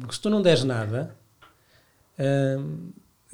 [0.00, 1.14] Porque se tu não deres nada,
[2.18, 2.90] hum,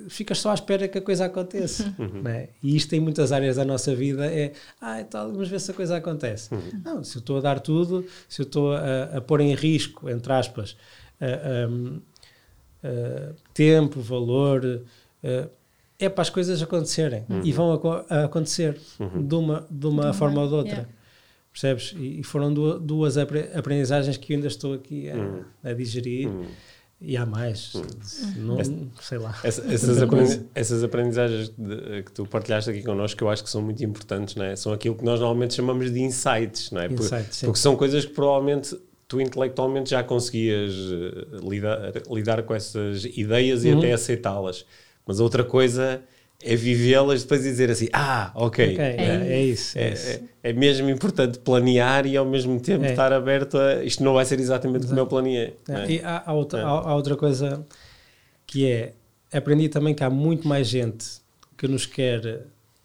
[0.08, 1.94] ficas só à espera que a coisa aconteça.
[1.98, 2.22] Uhum.
[2.22, 2.48] Né?
[2.62, 5.74] E isto em muitas áreas da nossa vida é, ah, tal, vamos ver se a
[5.74, 6.54] coisa acontece.
[6.54, 6.82] Uhum.
[6.84, 10.08] Não, se eu estou a dar tudo, se eu estou a, a pôr em risco,
[10.08, 10.76] entre aspas,
[13.52, 14.82] tempo, valor,
[15.24, 15.50] uh,
[15.98, 17.40] é para as coisas acontecerem uhum.
[17.42, 19.26] e vão a, a acontecer uhum.
[19.26, 20.72] de uma, de uma forma ou de outra.
[20.72, 20.88] Yeah.
[21.52, 21.94] Percebes?
[21.98, 25.42] E, e foram duas, duas, aprendizagens que eu ainda estou aqui a, uhum.
[25.64, 26.28] a digerir.
[26.28, 26.46] Uhum.
[27.00, 27.84] E há mais, uhum.
[28.38, 28.58] não,
[29.00, 29.38] sei lá.
[29.44, 33.50] Essa, essas, aprendiz, essas aprendizagens de, que tu partilhaste aqui connosco, que eu acho que
[33.50, 34.56] são muito importantes, não é?
[34.56, 36.86] são aquilo que nós normalmente chamamos de insights, não é?
[36.86, 43.04] Insights, porque são coisas que provavelmente tu intelectualmente já conseguias uh, lidar, lidar com essas
[43.04, 43.78] ideias e uhum.
[43.78, 44.66] até aceitá-las.
[45.08, 46.02] Mas outra coisa
[46.44, 48.74] é vivê-las depois e dizer assim: ah, ok.
[48.74, 50.20] okay é, é, é, isso, é, é, isso.
[50.42, 52.90] É, mesmo importante planear e ao mesmo tempo é.
[52.90, 54.90] estar aberto a isto não vai ser exatamente Exato.
[54.90, 55.56] como eu planeei.
[55.66, 57.66] É, e há, há, outra, há, há, outra coisa
[58.46, 58.92] que é:
[59.32, 61.06] aprendi também que há muito mais gente
[61.56, 62.42] que nos quer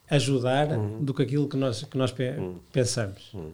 [0.10, 1.04] ajudar uhum.
[1.04, 2.56] do que aquilo que nós, que nós uhum.
[2.72, 3.34] pensamos.
[3.34, 3.52] Uhum.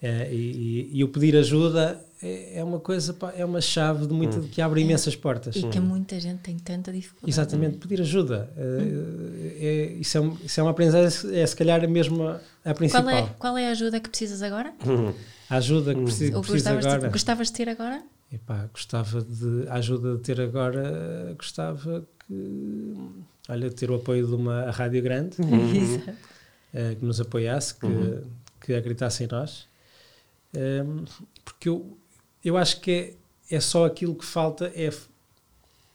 [0.00, 4.38] É, e, e, o pedir ajuda é, é uma coisa, é uma chave de muito,
[4.38, 4.48] hum.
[4.50, 5.56] que abre imensas portas.
[5.56, 5.82] E que hum.
[5.82, 7.30] muita gente tem tanta dificuldade.
[7.30, 8.50] Exatamente, pedir ajuda.
[8.56, 9.32] Hum.
[9.58, 13.02] É, isso, é, isso é uma aprendizagem, é se calhar mesmo a, a principal.
[13.02, 14.72] Qual é, qual é a ajuda que precisas agora?
[15.50, 16.98] A ajuda que preciso, Ou preciso agora.
[17.00, 18.02] De, gostavas de ter agora?
[18.32, 22.94] Epá, gostava de a ajuda de ter agora, gostava que,
[23.48, 28.22] olha, ter o apoio de uma rádio grande uh, que nos apoiasse, que, uhum.
[28.58, 29.66] que acreditasse em nós
[30.54, 31.04] um,
[31.44, 31.96] porque eu,
[32.44, 33.16] eu acho que
[33.50, 34.90] é, é só aquilo que falta é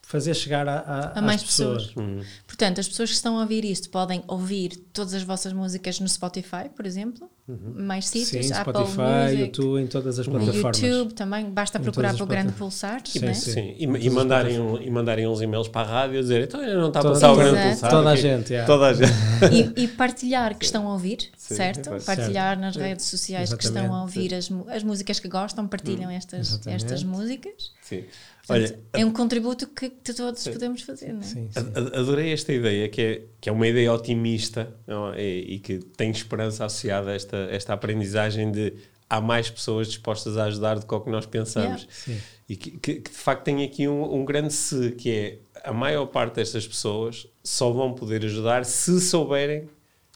[0.07, 1.87] fazer chegar a, a, a mais pessoas.
[1.87, 2.07] pessoas.
[2.07, 2.21] Uhum.
[2.47, 6.07] Portanto, as pessoas que estão a ouvir isto podem ouvir todas as vossas músicas no
[6.07, 7.73] Spotify, por exemplo, uhum.
[7.85, 10.79] mais sítios, sim, Apple Spotify, Music, YouTube, em todas as plataformas.
[10.79, 13.01] YouTube também, basta procurar pelo Grande Pulsar.
[13.05, 13.33] Sim, né?
[13.33, 13.51] sim.
[13.51, 13.75] sim.
[13.77, 16.87] E, e, mandarem um, e mandarem uns e-mails para a rádio a dizer então não
[16.87, 17.91] está a passar o Grande Pulsar.
[17.91, 18.65] Toda a gente, yeah.
[18.65, 19.13] Toda a gente.
[19.51, 21.89] E, e, partilhar que estão a ouvir, sim, certo?
[22.05, 22.59] Partilhar certo.
[22.61, 23.73] nas redes sociais Exatamente.
[23.73, 26.15] que estão a ouvir as, as músicas que gostam, partilham hum.
[26.15, 27.73] estas, estas músicas.
[27.81, 28.05] Sim.
[28.49, 30.53] Olha, é um contributo que, todos sim.
[30.53, 31.23] podemos fazer, não é?
[31.23, 31.59] Sim, sim.
[31.93, 34.73] Adorei esta ideia, que é, que é uma ideia otimista
[35.15, 35.21] é?
[35.21, 38.73] e, e, que tem esperança associada a esta, esta aprendizagem de
[39.09, 41.87] há mais pessoas dispostas a ajudar do que o que nós pensamos.
[42.07, 42.25] Yeah.
[42.49, 45.73] E que, que, que, de facto tem aqui um, um grande se, que é a
[45.73, 49.67] maior parte destas pessoas só vão poder ajudar se souberem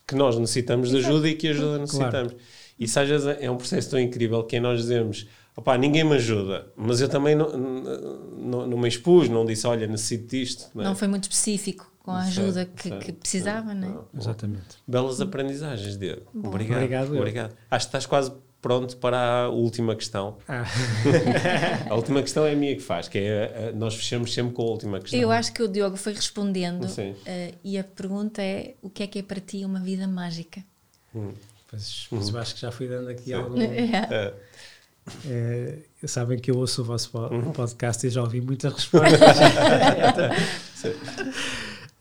[0.08, 2.34] que nós necessitamos de ajuda e que ajuda necessitamos.
[2.34, 2.46] Claro.
[2.80, 6.16] Isso às vezes é um processo tão incrível que é nós dizemos opá, ninguém me
[6.16, 10.70] ajuda, mas eu também não, não, não me expus, não disse, olha, necessito disto.
[10.74, 10.86] Não, é?
[10.86, 14.20] não foi muito específico com a ajuda que, que, precisava, não é?
[14.20, 14.78] Exatamente.
[14.88, 16.24] Belas aprendizagens, Diego.
[16.34, 16.78] Obrigado.
[16.78, 17.16] Obrigado.
[17.16, 17.56] Obrigado.
[17.70, 18.32] Acho que estás quase
[18.62, 20.38] pronto para a última questão.
[20.48, 20.64] Ah.
[21.90, 24.66] a última questão é a minha que faz, que é nós fechamos sempre com a
[24.66, 25.20] última questão.
[25.20, 29.08] Eu acho que o Diogo foi respondendo uh, e a pergunta é o que é
[29.08, 30.64] que é para ti uma vida mágica?
[31.16, 31.34] Hum.
[31.68, 33.34] Pois, mas eu acho que já fui dando aqui Sim.
[33.34, 33.58] algum...
[33.62, 34.08] É.
[34.12, 34.34] É,
[36.08, 37.52] sabem que eu ouço o vosso uhum.
[37.52, 39.20] podcast e já ouvi muitas respostas.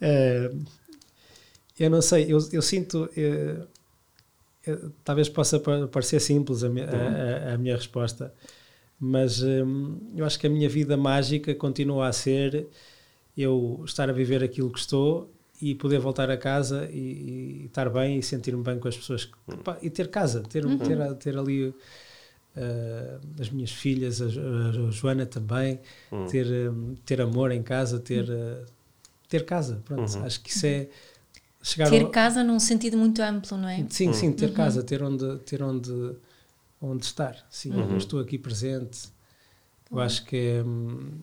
[0.01, 0.51] é,
[1.79, 3.09] eu não sei, eu, eu sinto.
[3.17, 3.67] Eu,
[4.67, 8.33] eu, talvez possa parecer simples a, minha, a, a, a minha resposta,
[8.99, 12.69] mas hum, eu acho que a minha vida mágica continua a ser
[13.37, 17.89] eu estar a viver aquilo que estou e poder voltar a casa e, e estar
[17.91, 20.79] bem e sentir-me bem com as pessoas que, pá, e ter casa, ter, uhum.
[20.79, 21.75] ter, ter ali
[23.41, 25.79] as minhas filhas, a, a Joana também,
[26.11, 26.27] hum.
[26.27, 28.65] ter, um, ter amor em casa, ter, uh,
[29.29, 29.83] ter casa.
[29.85, 30.25] Pronto, uhum.
[30.25, 30.89] acho que isso é.
[31.63, 32.11] Chegar ter ao...
[32.11, 33.85] casa num sentido muito amplo, não é?
[33.91, 34.55] Sim, sim, ter uhum.
[34.55, 36.17] casa, ter onde, ter onde,
[36.81, 37.37] onde estar.
[37.51, 37.97] Sim, uhum.
[37.97, 39.09] estou aqui presente.
[39.91, 40.03] Eu uhum.
[40.03, 41.19] acho que é, hum,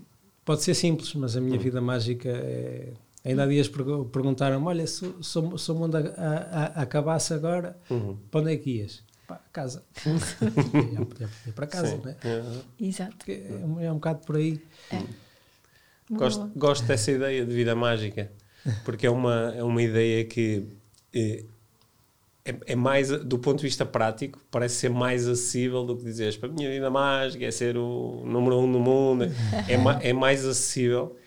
[0.46, 1.64] pode ser simples, mas a minha uhum.
[1.64, 2.94] vida mágica é.
[3.26, 7.78] Ainda há dias perguntaram-me: olha, se, se, se o mundo a, a, a acabasse agora,
[7.90, 8.16] uhum.
[8.32, 9.04] para onde é que ias?
[9.28, 9.84] Para casa.
[10.06, 12.02] ia, para casa, Sim.
[12.04, 12.38] não é?
[12.38, 12.62] Uhum.
[12.80, 13.18] Exato.
[13.28, 14.62] É, é, um bocado por aí.
[14.92, 15.04] É.
[16.10, 18.32] Gosto, gosto dessa ideia de vida mágica,
[18.86, 20.66] porque é uma, é uma ideia que
[21.14, 21.44] é,
[22.46, 26.38] é, é, mais, do ponto de vista prático, parece ser mais acessível do que dizeres
[26.38, 29.26] para a minha vida mágica é ser o número um no mundo.
[29.68, 31.18] É, é mais acessível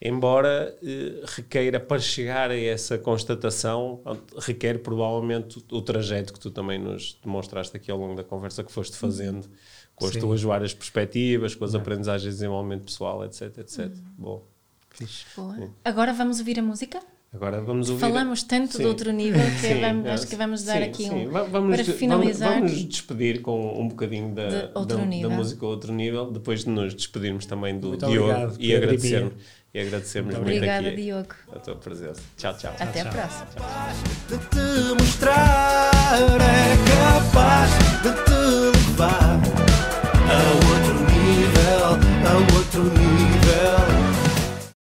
[0.00, 4.00] embora eh, requeira para chegar a essa constatação,
[4.38, 8.64] requer provavelmente o, o, trajeto que tu também nos demonstraste aqui ao longo da conversa
[8.64, 9.46] que foste fazendo,
[9.94, 10.20] com as Sim.
[10.20, 11.80] tuas várias perspectivas, com as Não.
[11.80, 13.78] aprendizagens de desenvolvimento pessoal, etc, etc.
[13.78, 13.92] Uhum.
[14.16, 14.42] Bom.
[15.36, 15.70] Boa.
[15.84, 17.00] Agora vamos ouvir a música?
[17.32, 18.00] Agora vamos ouvir.
[18.00, 18.82] Falamos tanto sim.
[18.82, 21.30] de outro nível que sim, vamos, acho que vamos dar sim, aqui um.
[21.30, 22.54] Vamos, para finalizar.
[22.54, 26.70] Vamos, vamos despedir com um bocadinho da, da, da, música a outro nível, depois de
[26.70, 29.34] nos despedirmos também do Diogo e agradecermos.
[29.72, 31.34] E agradecermos muito, Obrigada, aqui Diogo.
[31.54, 32.20] a tua presença.
[32.36, 32.74] Tchau, tchau.
[32.78, 33.46] Até tchau, a próxima.
[34.28, 37.70] De te mostrar é capaz
[38.02, 39.40] de te levar
[40.26, 41.86] a outro nível,
[42.26, 43.39] a outro nível.